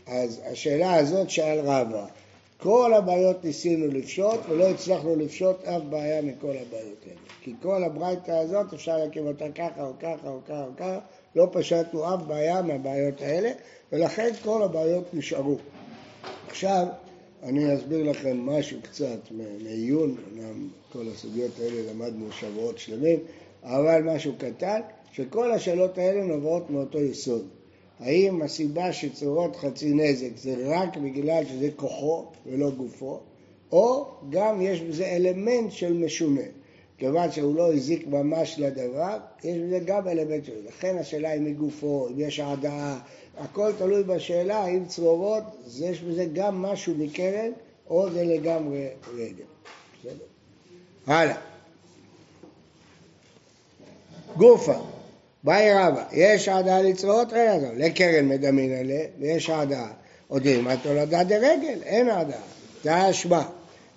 אז 0.06 0.40
השאלה 0.52 0.94
הזאת 0.94 1.30
שאל 1.30 1.58
רבא. 1.58 2.06
כל 2.62 2.94
הבעיות 2.94 3.44
ניסינו 3.44 3.86
לפשוט 3.86 4.40
ולא 4.48 4.70
הצלחנו 4.70 5.16
לפשוט 5.16 5.64
אף 5.64 5.82
בעיה 5.82 6.22
מכל 6.22 6.50
הבעיות 6.50 7.02
האלה. 7.06 7.18
כי 7.40 7.54
כל 7.62 7.84
הברייתא 7.84 8.30
הזאת 8.30 8.72
אפשר 8.74 8.98
להקים 8.98 9.26
אותה 9.26 9.44
ככה 9.54 9.84
או 9.84 9.92
ככה 10.00 10.28
או 10.28 10.40
ככה 10.46 10.64
או 10.64 10.76
ככה, 10.76 10.98
לא 11.36 11.48
פשטנו 11.52 12.14
אף 12.14 12.22
בעיה 12.22 12.62
מהבעיות 12.62 13.20
האלה, 13.20 13.50
ולכן 13.92 14.30
כל 14.44 14.62
הבעיות 14.62 15.14
נשארו. 15.14 15.56
עכשיו 16.48 16.86
אני 17.42 17.74
אסביר 17.74 18.10
לכם 18.10 18.46
משהו 18.46 18.78
קצת 18.82 19.18
מעיון, 19.62 20.14
אמנם 20.32 20.68
כל 20.92 21.04
הסוגיות 21.14 21.52
האלה 21.60 21.92
למדנו 21.92 22.32
שבועות 22.32 22.78
שלמים, 22.78 23.18
אבל 23.62 24.02
משהו 24.02 24.32
קטן, 24.38 24.80
שכל 25.12 25.52
השאלות 25.52 25.98
האלה 25.98 26.24
נובעות 26.24 26.70
מאותו 26.70 27.00
יסוד. 27.00 27.48
האם 28.00 28.42
הסיבה 28.42 28.92
שצורות 28.92 29.56
חצי 29.56 29.94
נזק 29.94 30.36
זה 30.36 30.54
רק 30.66 30.96
בגלל 30.96 31.44
שזה 31.44 31.68
כוחו 31.76 32.24
ולא 32.46 32.70
גופו, 32.70 33.20
או 33.72 34.06
גם 34.30 34.62
יש 34.62 34.80
בזה 34.80 35.06
אלמנט 35.06 35.72
של 35.72 35.92
משונה. 35.92 36.40
כיוון 36.98 37.32
שהוא 37.32 37.56
לא 37.56 37.74
הזיק 37.74 38.06
ממש 38.06 38.58
לדבר, 38.58 39.18
יש 39.44 39.58
בזה 39.58 39.78
גם 39.78 40.08
אלמנט 40.08 40.44
שלו. 40.44 40.54
לכן 40.68 40.96
השאלה 40.98 41.30
היא 41.30 41.40
מגופו, 41.40 42.08
אם 42.08 42.14
יש 42.20 42.40
העדה, 42.40 42.98
הכל 43.38 43.72
תלוי 43.78 44.02
בשאלה 44.02 44.58
האם 44.58 44.84
צרורות, 44.84 45.42
יש 45.80 46.00
בזה 46.00 46.26
גם 46.32 46.62
משהו 46.62 46.94
מקרן, 46.98 47.50
או 47.90 48.10
זה 48.10 48.24
לגמרי 48.24 48.86
רגל. 49.16 49.44
בסדר? 50.00 50.24
הלאה. 51.06 51.36
גופה, 54.36 54.74
באי 55.44 55.74
רבא, 55.74 56.04
יש 56.12 56.48
עדה 56.48 56.80
לצרורות, 56.80 57.32
אין 57.32 57.50
עדה. 57.50 57.68
לקרן 57.76 58.28
מדמין 58.28 58.72
עליה, 58.72 59.04
ויש 59.18 59.50
עדה. 59.50 59.86
עוד 60.28 60.46
מה 60.62 60.76
תולדה 60.76 61.24
דרגל, 61.24 61.78
אין 61.84 62.10
עדה. 62.10 62.36
זה 62.84 62.94
האשמה. 62.94 63.48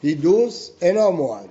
הידוס 0.04 0.72
אינו 0.82 1.12
מועד. 1.12 1.46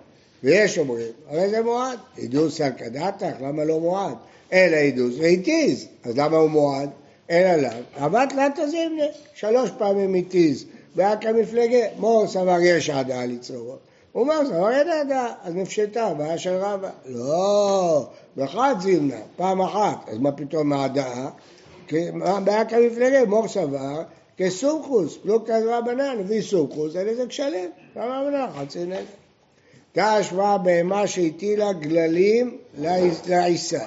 ויש 0.44 0.79
אומרים, 0.79 1.07
הרי 1.29 1.50
זה 1.50 1.62
מועד. 1.62 1.98
הידוס 2.16 2.61
על 2.61 2.72
כדתך, 2.79 3.40
למה 3.40 3.64
לא 3.64 3.81
מועד? 3.81 4.14
אלא 4.53 4.76
הידוס 4.76 5.14
והתיז, 5.18 5.87
אז 6.05 6.16
למה 6.16 6.37
הוא 6.37 6.50
מועד? 6.50 6.90
אין 7.29 7.46
עליו. 7.46 7.83
אבת 7.96 8.33
לה 8.33 8.48
תזימנה, 8.57 9.05
שלוש 9.35 9.70
פעמים 9.79 10.14
התיז. 10.14 10.64
באקא 10.94 11.29
מפלגה, 11.29 11.79
מור 11.96 12.26
סבר 12.26 12.59
יש 12.62 12.90
עדה 12.90 13.24
לצרורות. 13.24 13.79
הוא 14.12 14.23
אומר, 14.23 14.44
זה 14.44 14.57
הרי 14.57 14.85
נהדה, 14.85 15.33
אז 15.42 15.55
נפשטה, 15.55 16.14
בעיה 16.14 16.38
של 16.38 16.55
רבא. 16.55 16.90
לא, 17.07 18.07
באחת 18.37 18.81
זימנה, 18.81 19.20
פעם 19.37 19.61
אחת, 19.61 20.09
אז 20.09 20.18
מה 20.18 20.33
פתאום 20.33 20.68
מהדעה? 20.68 21.31
בעיה 22.44 22.64
כמפלגה, 22.64 23.25
מור 23.25 23.49
סבר, 23.49 24.03
כסומכוס, 24.37 25.16
פלוגתא 25.16 25.61
רבנן, 25.66 26.16
הביא 26.20 26.42
סומכוס, 26.42 26.92
זה 26.92 27.05
נזק 27.05 27.33
שלם, 27.33 27.68
פעם 27.94 28.09
רבנן, 28.11 28.46
חצי 28.57 28.85
נזק. 28.85 29.20
תשמע 29.92 30.57
בהמה 30.57 31.07
שהטילה 31.07 31.73
גללים 31.73 32.59
לעיסה. 33.27 33.85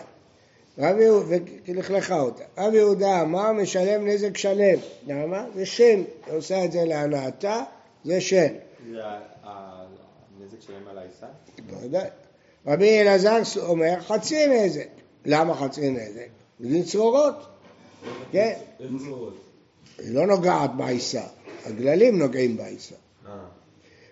ולכלכה 0.77 2.19
אותה. 2.19 2.43
רבי 2.57 2.77
יהודה 2.77 3.21
אמר 3.21 3.51
משלם 3.51 4.07
נזק 4.07 4.37
שלם. 4.37 4.79
למה? 5.07 5.45
זה 5.55 5.65
שן. 5.65 6.01
עושה 6.31 6.65
את 6.65 6.71
זה 6.71 6.85
להנאתה, 6.85 7.63
זה 8.05 8.21
שן. 8.21 8.53
זה 10.49 10.55
הנזק 10.55 10.67
שלהם 10.67 10.87
על 10.87 10.97
העיסה? 10.97 11.25
בוודאי. 11.69 12.07
רבי 12.67 13.01
אלעזר 13.01 13.37
אומר 13.57 13.95
חצי 13.99 14.47
נזק. 14.47 14.87
למה 15.25 15.55
חצי 15.55 15.89
נזק? 15.89 16.27
זה 16.59 16.83
צרורות. 16.91 17.45
כן. 18.31 18.53
איזה 18.79 18.97
צרורות? 19.05 19.33
היא 19.97 20.15
לא 20.15 20.27
נוגעת 20.27 20.75
בעיסה, 20.75 21.23
הגללים 21.65 22.19
נוגעים 22.19 22.57
בעיסה. 22.57 22.95
אה. 23.27 23.31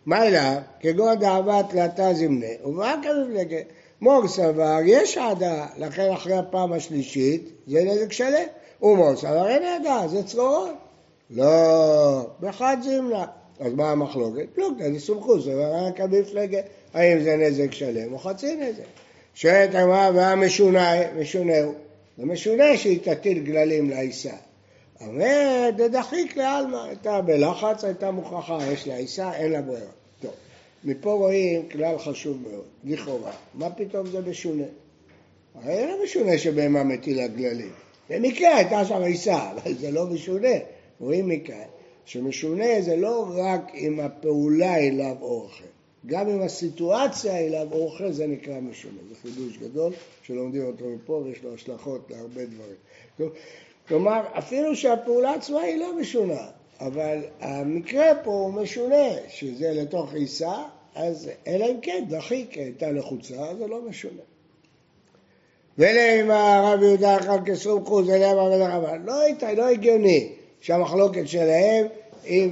מה 0.05 0.27
אליו? 0.27 0.61
כגון 0.79 1.19
דאבה 1.19 1.61
תלתה 1.69 2.13
זמנה, 2.13 2.65
ורק 2.65 2.99
המפלגה. 3.05 3.57
מור 4.01 4.27
סבר, 4.27 4.77
יש 4.85 5.17
עדה, 5.17 5.67
לכן 5.77 6.11
אחרי 6.13 6.37
הפעם 6.37 6.73
השלישית 6.73 7.49
זה 7.67 7.83
נזק 7.83 8.11
שלם. 8.11 8.47
ומור 8.81 9.15
סבר, 9.15 9.47
אין 9.47 9.63
עדה, 9.63 10.07
זה 10.07 10.23
צרורות. 10.23 10.75
לא, 11.29 12.27
בחד 12.39 12.77
זמנה. 12.83 13.25
אז 13.61 13.73
מה 13.73 13.91
המחלוקת? 13.91 14.45
פלוגתא, 14.55 14.89
זה 15.39 15.53
רק 15.55 16.01
המפלגה. 16.01 16.59
האם 16.93 17.23
זה 17.23 17.35
נזק 17.35 17.71
שלם 17.71 18.13
או 18.13 18.19
חצי 18.19 18.55
נזק? 18.55 18.83
שואלת 19.35 19.75
אמרה, 19.75 20.11
והמשונה, 20.15 21.13
משונה 21.19 21.59
הוא. 21.59 21.73
זה 22.17 22.25
משונה 22.25 22.77
שהיא 22.77 22.99
תטיל 23.03 23.43
גללים 23.43 23.89
לעיסה. 23.89 24.33
אומרת, 25.07 25.75
דדחיק 25.75 26.37
לעלמא, 26.37 26.77
הייתה 26.77 27.21
בלחץ, 27.21 27.83
הייתה 27.83 28.11
מוכרחה, 28.11 28.57
יש 28.71 28.87
לה 28.87 28.95
עיסה, 28.95 29.33
אין 29.33 29.51
לה 29.51 29.61
ברירה. 29.61 29.91
טוב, 30.21 30.31
מפה 30.83 31.11
רואים 31.11 31.69
כלל 31.69 31.97
חשוב 31.97 32.37
מאוד, 32.41 32.65
לכאורה, 32.83 33.31
מה 33.53 33.69
פתאום 33.69 34.07
זה 34.07 34.21
משונה? 34.21 34.63
הרי 35.55 35.73
אין 35.73 35.89
משונה 36.03 36.37
שבהמה 36.37 36.83
מטילה 36.83 37.27
גללים. 37.27 37.71
במקרה 38.09 38.55
הייתה 38.55 38.85
שם 38.85 39.01
עיסה, 39.01 39.51
אבל 39.51 39.73
זה 39.73 39.91
לא 39.91 40.05
משונה. 40.05 40.57
רואים 40.99 41.29
מכאן 41.29 41.80
שמשונה 42.05 42.81
זה 42.81 42.95
לא 42.95 43.25
רק 43.35 43.71
אם 43.75 43.99
הפעולה 43.99 44.73
היא 44.73 44.91
לאו 44.91 45.17
אורחם, 45.21 45.63
גם 46.05 46.29
אם 46.29 46.41
הסיטואציה 46.41 47.35
היא 47.35 47.49
לאו 47.51 47.71
אורחם 47.71 48.11
זה 48.11 48.27
נקרא 48.27 48.59
משונה. 48.59 48.97
זה 49.09 49.15
חידוש 49.21 49.57
גדול 49.57 49.93
שלומדים 50.23 50.65
אותו 50.65 50.85
מפה 50.85 51.13
ויש 51.13 51.43
לו 51.43 51.53
השלכות 51.53 52.01
להרבה 52.09 52.41
דברים. 52.45 53.31
כלומר, 53.87 54.21
אפילו 54.37 54.75
שהפעולה 54.75 55.33
עצמה 55.33 55.61
היא 55.61 55.77
לא 55.77 55.99
משונה, 55.99 56.47
אבל 56.79 57.17
המקרה 57.39 58.15
פה 58.23 58.31
הוא 58.31 58.53
משונה, 58.53 59.09
שזה 59.27 59.71
לתוך 59.71 60.13
עיסה, 60.13 60.53
אז 60.95 61.29
אלא 61.47 61.65
אם 61.65 61.81
כן 61.81 62.05
דחיק 62.09 62.57
הייתה 62.57 62.91
לחוצה, 62.91 63.55
זה 63.57 63.67
לא 63.67 63.81
משונה. 63.81 64.21
ולאם 65.77 66.31
הרב 66.31 66.83
יהודה 66.83 67.17
אחר 67.17 67.45
כסום 67.45 67.85
חוץ, 67.85 68.09
אליהם 68.09 68.37
המלך 68.37 68.75
אמר, 68.75 68.93
לא, 69.05 69.25
איתה, 69.25 69.53
לא 69.53 69.67
הגיוני 69.67 70.29
שהמחלוקת 70.61 71.27
שלהם, 71.27 71.85
אם, 72.25 72.49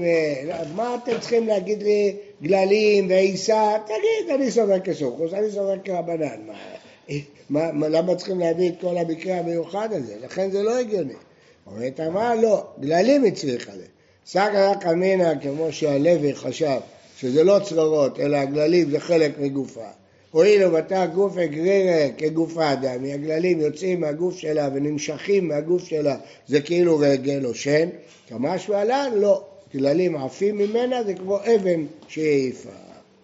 אז 0.54 0.68
מה 0.76 0.98
אתם 1.04 1.20
צריכים 1.20 1.48
להגיד 1.48 1.84
לי 1.84 2.16
גללים 2.42 3.10
ועיסה? 3.10 3.74
תגיד, 3.86 4.36
אני 4.36 4.52
סובר 4.52 4.80
כסום 4.80 5.18
חוץ, 5.18 5.34
אני 5.34 5.52
סובר 5.52 5.76
כרבנן. 5.84 6.40
מה, 7.50 7.72
מה, 7.72 7.88
למה 7.88 8.16
צריכים 8.16 8.40
להביא 8.40 8.70
את 8.70 8.74
כל 8.82 8.98
המקרה 8.98 9.38
המיוחד 9.38 9.90
הזה? 9.94 10.16
לכן 10.24 10.52
זה 10.52 10.64
לא 10.64 10.78
הגיוני. 10.78 11.14
אומרת 11.68 12.00
אמרה 12.00 12.36
לא, 12.36 12.64
גללים 12.80 13.26
הצליחה 13.26 13.72
להם. 13.72 13.82
סגרא 14.26 14.76
קמינא 14.76 15.34
כמו 15.42 15.72
שהלוי 15.72 16.36
חשב 16.36 16.80
שזה 17.18 17.44
לא 17.44 17.60
צרורות 17.64 18.20
אלא 18.20 18.38
הגללים 18.38 18.90
זה 18.90 19.00
חלק 19.00 19.32
מגופה. 19.40 19.88
הואיל 20.32 20.66
ובתא 20.66 21.06
גופי 21.06 21.48
גרירא 21.48 22.08
כגופה 22.18 22.74
אדם, 22.74 23.06
הגללים 23.06 23.62
יוצאים 23.62 24.02
מהגוף 24.02 24.38
שלה 24.38 24.70
ונמשכים 24.74 25.48
מהגוף 25.48 25.84
שלה, 25.84 26.18
זה 26.48 26.62
כאילו 26.62 26.98
רגל 26.98 27.46
או 27.46 27.56
שן, 27.56 27.90
כמשהו 28.28 28.74
עלן? 28.74 29.12
לא. 29.16 29.44
גללים 29.74 30.16
עפים 30.16 30.58
ממנה 30.58 31.04
זה 31.04 31.14
כמו 31.14 31.38
אבן 31.38 31.86
שהעיפה. 32.08 32.70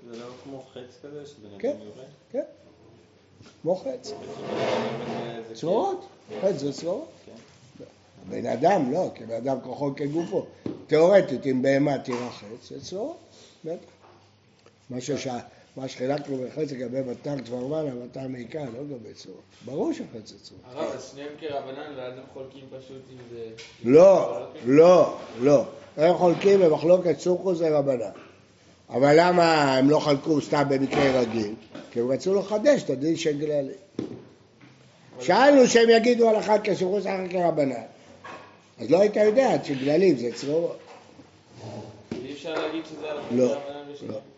זה 0.10 0.18
לא 0.18 0.26
כמו 0.44 0.63
חץ 0.74 0.98
כזה 1.04 1.26
שבן 1.26 1.60
כן. 1.60 1.76
כן, 2.32 2.44
כמו 3.62 3.76
חץ. 3.76 4.13
צרורות, 5.54 6.06
חץ 6.41 6.56
זה 6.56 6.74
צרורות. 6.74 7.12
בן 8.30 8.46
אדם 8.46 8.91
לא, 8.91 9.10
כי 9.15 9.26
בן 9.26 9.36
אדם 9.36 9.58
כוחו 9.63 9.96
כגופו. 9.96 10.46
תיאורטית, 10.88 11.46
אם 11.46 11.62
בהמה 11.62 11.98
תירחץ, 11.98 12.70
זה 12.70 12.82
צרורות. 12.82 13.18
מה 14.89 15.02
ששע... 15.02 15.38
מה 15.78 15.88
שחילקנו 15.88 16.38
בחץ 16.38 16.72
לגבי 16.72 17.02
בתר 17.02 17.36
דברמן, 17.36 17.88
הבתר 17.88 18.28
מעיקר, 18.28 18.60
לא 18.60 18.82
לגבי 18.82 19.14
צרורות. 19.14 19.44
ברור 19.66 19.94
שחץ 19.94 20.34
צרורות. 20.42 20.66
הרב, 20.66 20.92
אז 20.96 21.12
שניהם 21.12 21.30
כרבנן 21.40 21.98
ואז 21.98 22.14
הם 22.14 22.24
חולקים 22.34 22.66
פשוט 22.70 23.02
אם 23.12 23.18
זה... 23.30 23.46
לא, 23.84 24.40
לא, 24.66 25.18
לא. 25.42 25.66
הם 25.98 26.18
חולקים 26.18 26.60
במחלוקת 26.60 27.20
סוכו 27.20 27.56
זה 27.56 27.78
רבנן. 27.78 28.10
אבל 28.90 29.16
למה 29.20 29.78
הם 29.78 29.90
לא 29.90 30.00
חלקו 30.00 30.42
סתם 30.42 30.64
במקרה 30.70 31.22
רגיל? 31.22 31.54
כי 31.92 32.00
הם 32.00 32.12
רצו 32.12 32.34
לחדש 32.34 32.84
את 32.84 32.90
הדין 32.90 33.16
של 33.16 33.38
גללי. 33.38 33.74
שאלנו 35.20 35.68
שהם 35.68 35.90
יגידו 35.90 36.30
על 36.30 36.40
אחד 36.40 36.60
כסוכו 36.64 37.00
אחר 37.00 37.28
כרבנן. 37.30 37.76
אז 38.80 38.92
לא 38.92 39.00
היית 39.00 39.16
יודע 39.16 39.64
שגללים 39.64 40.18
זה 40.18 40.30
צרורות. 40.34 40.78
אי 42.26 42.34
אפשר 42.34 42.54
להגיד 42.54 42.86
שזה 42.86 43.12
על 43.12 43.18
לא, 43.32 43.52
רבנן 43.52 43.92
ושניהם. 43.94 44.35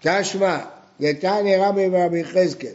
תשמע, 0.00 0.58
דתני 1.00 1.56
רבי 1.56 1.88
ורבי 1.92 2.20
יחזקאל, 2.20 2.72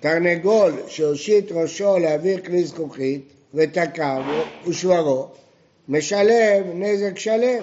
תרנגול 0.00 0.72
שהושיט 0.86 1.52
ראשו 1.52 1.98
להעביר 1.98 2.40
כלי 2.40 2.64
זכוכית 2.64 3.22
ותקע 3.54 4.22
ושברו, 4.66 5.26
משלם 5.88 6.82
נזק 6.82 7.18
שלם. 7.18 7.62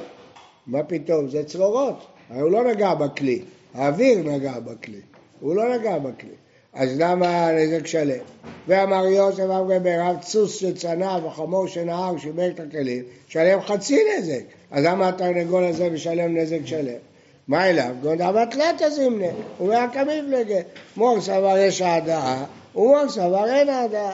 מה 0.68 0.84
פתאום? 0.84 1.30
זה 1.30 1.44
צרורות. 1.44 2.06
הרי 2.30 2.42
הוא 2.42 2.52
לא 2.52 2.64
נגע 2.72 2.94
בכלי, 2.94 3.42
האוויר 3.74 4.18
נגע 4.18 4.60
בכלי, 4.60 5.02
הוא 5.40 5.56
לא 5.56 5.78
נגע 5.78 5.98
בכלי. 5.98 6.36
אז 6.74 6.90
למה 6.98 7.52
נזק 7.52 7.88
שלם? 7.88 8.24
ואמר 8.68 9.06
יוסף 9.06 9.44
אמר 9.44 9.80
ברב 9.80 10.16
סוס 10.22 10.56
שצנע 10.56 11.18
וחמור 11.26 11.68
שנהר 11.68 12.18
שיבר 12.18 12.48
את 12.48 12.60
הכלים, 12.60 13.04
שלם 13.28 13.62
חצי 13.62 14.00
נזק. 14.18 14.44
אז 14.72 14.86
למה 14.86 15.10
התרנגול 15.10 15.64
הזה 15.64 15.90
משלם 15.90 16.38
נזק 16.38 16.66
שלם? 16.66 17.13
מה 17.48 17.70
אליו? 17.70 17.96
גודע 18.02 18.32
בתלתא 18.32 18.90
זימנה, 18.90 19.28
ומהקא 19.62 20.04
מפלגה. 20.04 20.60
מור 20.98 21.22
סבר 21.22 21.58
יש 21.58 21.82
העדה, 21.82 22.44
ומור 22.76 23.10
סבר 23.10 23.46
אין 23.46 23.70
העדה. 23.70 24.12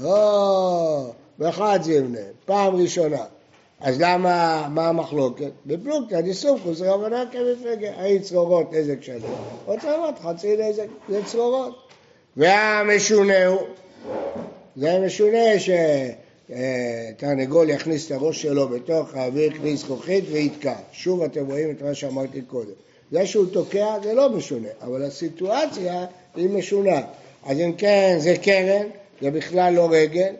לא, 0.00 1.10
באחד 1.38 1.78
זימנה, 1.82 2.18
פעם 2.44 2.76
ראשונה. 2.76 3.24
אז 3.80 4.00
למה, 4.00 4.66
מה 4.70 4.88
המחלוקת? 4.88 5.50
בפלוגתא 5.66 6.20
דסומכוס 6.20 6.80
רבנן 6.80 7.24
כמפלגה. 7.32 7.90
האם 7.96 8.18
צרורות 8.18 8.72
נזק 8.72 9.02
שלם? 9.02 9.20
או 9.66 9.80
צרורות 9.80 10.18
חצי 10.18 10.56
נזק, 10.56 10.86
זה 11.08 11.24
צרורות. 11.24 11.74
והמשונה 12.36 13.46
הוא, 13.46 13.60
זה 14.76 14.98
משונה 15.06 15.58
שתרנגול 16.48 17.70
יכניס 17.70 18.06
את 18.06 18.12
הראש 18.12 18.42
שלו 18.42 18.68
בתוך 18.68 19.14
האוויר 19.14 19.52
כלי 19.58 19.76
זכוכית 19.76 20.24
ויתקע. 20.30 20.74
שוב 20.92 21.22
אתם 21.22 21.46
רואים 21.46 21.70
את 21.70 21.82
מה 21.82 21.94
שאמרתי 21.94 22.42
קודם. 22.42 22.72
זה 23.10 23.26
שהוא 23.26 23.46
תוקע 23.52 23.96
זה 24.02 24.14
לא 24.14 24.30
משונה, 24.30 24.68
אבל 24.82 25.02
הסיטואציה 25.02 26.06
היא 26.36 26.48
משונה. 26.48 27.00
אז 27.44 27.60
אם 27.60 27.72
כן 27.78 28.16
זה 28.18 28.34
קרן, 28.42 28.86
זה 29.20 29.30
בכלל 29.30 29.74
לא 29.74 29.88
רגל. 29.90 30.34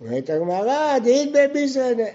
אומרת 0.00 0.30
הגמרא, 0.30 0.98
דהית 0.98 1.32
בביזרנה. 1.32 2.08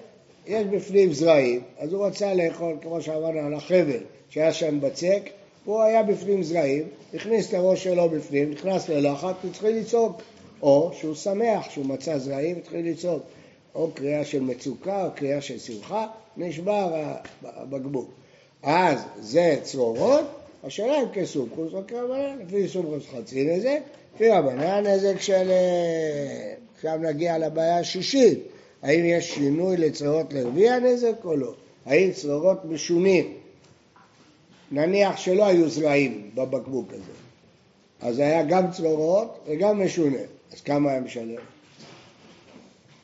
יש 0.47 0.65
בפנים 0.65 1.13
זרעים, 1.13 1.61
אז 1.79 1.93
הוא 1.93 2.05
רצה 2.05 2.33
לאכול, 2.33 2.75
כמו 2.81 3.01
שאמרנו, 3.01 3.39
על 3.39 3.53
החבל 3.53 3.99
שהיה 4.29 4.53
שם 4.53 4.79
בצק, 4.79 5.21
הוא 5.65 5.81
היה 5.81 6.03
בפנים 6.03 6.43
זרעים, 6.43 6.83
הכניס 7.13 7.49
את 7.49 7.53
הראש 7.53 7.83
שלו 7.83 8.09
בפנים, 8.09 8.51
נכנס 8.51 8.89
ללחץ, 8.89 9.35
התחיל 9.49 9.77
לצעוק. 9.77 10.21
או 10.61 10.91
שהוא 10.93 11.15
שמח 11.15 11.69
שהוא 11.69 11.85
מצא 11.85 12.17
זרעים, 12.17 12.57
התחיל 12.57 12.89
לצעוק. 12.89 13.23
או 13.75 13.91
קריאה 13.93 14.25
של 14.25 14.41
מצוקה, 14.41 15.05
או 15.05 15.11
קריאה 15.15 15.41
של 15.41 15.59
שמחה, 15.59 16.07
נשבר 16.37 17.13
הבקבוק. 17.43 18.09
אז 18.63 18.99
זה 19.19 19.59
צרורות, 19.61 20.25
השאלה 20.63 21.01
אם 21.01 21.05
כסומכוס 21.13 21.73
או 21.73 21.81
כרבנן, 21.87 22.37
לפי 22.39 22.67
סומכוס 22.67 23.03
חצי 23.15 23.43
נזק, 23.43 23.79
לפי 24.15 24.29
רבנן 24.29 24.87
נזק 24.87 25.21
של... 25.21 25.51
עכשיו 26.75 26.97
נגיע 26.97 27.37
לבעיה 27.37 27.79
השישית, 27.79 28.39
האם 28.81 29.05
יש 29.05 29.35
שינוי 29.35 29.77
לצרורות 29.77 30.33
לרביע 30.33 30.79
נזק 30.79 31.25
או 31.25 31.35
לא? 31.35 31.53
האם 31.85 32.11
צרורות 32.11 32.65
משונים 32.65 33.33
נניח 34.71 35.17
שלא 35.17 35.45
היו 35.45 35.69
זרעים 35.69 36.29
בבקבוק 36.35 36.87
הזה, 36.93 37.11
אז 38.01 38.19
היה 38.19 38.43
גם 38.43 38.71
צרורות 38.71 39.39
וגם 39.47 39.83
משונה, 39.83 40.17
אז 40.53 40.61
כמה 40.61 40.91
היה 40.91 41.01
משלם? 41.01 41.41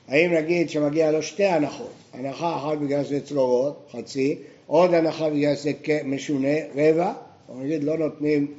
האם 0.08 0.34
נגיד 0.34 0.70
שמגיע 0.70 1.12
לו 1.12 1.24
שתי 1.24 1.46
הנחות, 1.46 1.92
הנחה 2.14 2.56
אחת 2.58 2.78
בגלל 2.78 3.04
שזה 3.04 3.22
צרורות, 3.26 3.88
חצי, 3.92 4.38
עוד 4.68 4.94
הנחה 4.94 5.30
בגלל 5.30 5.56
שזה 5.56 5.72
משונה, 6.06 6.58
רבע, 6.76 7.14
או 7.50 7.60
נגיד 7.60 7.84
לא 7.84 7.98
נותנים, 7.98 8.54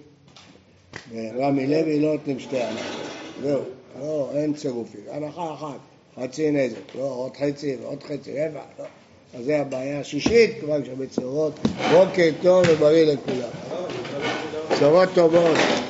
רמי 1.14 1.66
לוי 1.66 2.00
לא 2.00 2.12
נותנים 2.12 2.40
שתי 2.40 2.62
הנחות, 2.62 3.06
זהו, 3.42 3.62
לא, 4.00 4.30
אין 4.34 4.54
צירופים, 4.54 5.00
הנחה 5.10 5.54
אחת, 5.54 5.78
חצי 6.16 6.50
נזק, 6.50 6.94
לא, 6.94 7.02
עוד 7.02 7.36
חצי 7.36 7.76
ועוד 7.82 8.02
חצי, 8.02 8.32
רבע, 8.32 8.60
לא. 8.78 8.84
אז 9.34 9.44
זה 9.44 9.60
הבעיה 9.60 10.00
השישית, 10.00 10.50
כבר 10.60 10.84
שבצרורות, 10.84 11.52
בוקר 11.92 12.30
טוב 12.42 12.64
ובריא 12.68 13.04
לכולם. 13.04 13.50
בשורות 14.70 15.08
טובות. 15.14 15.87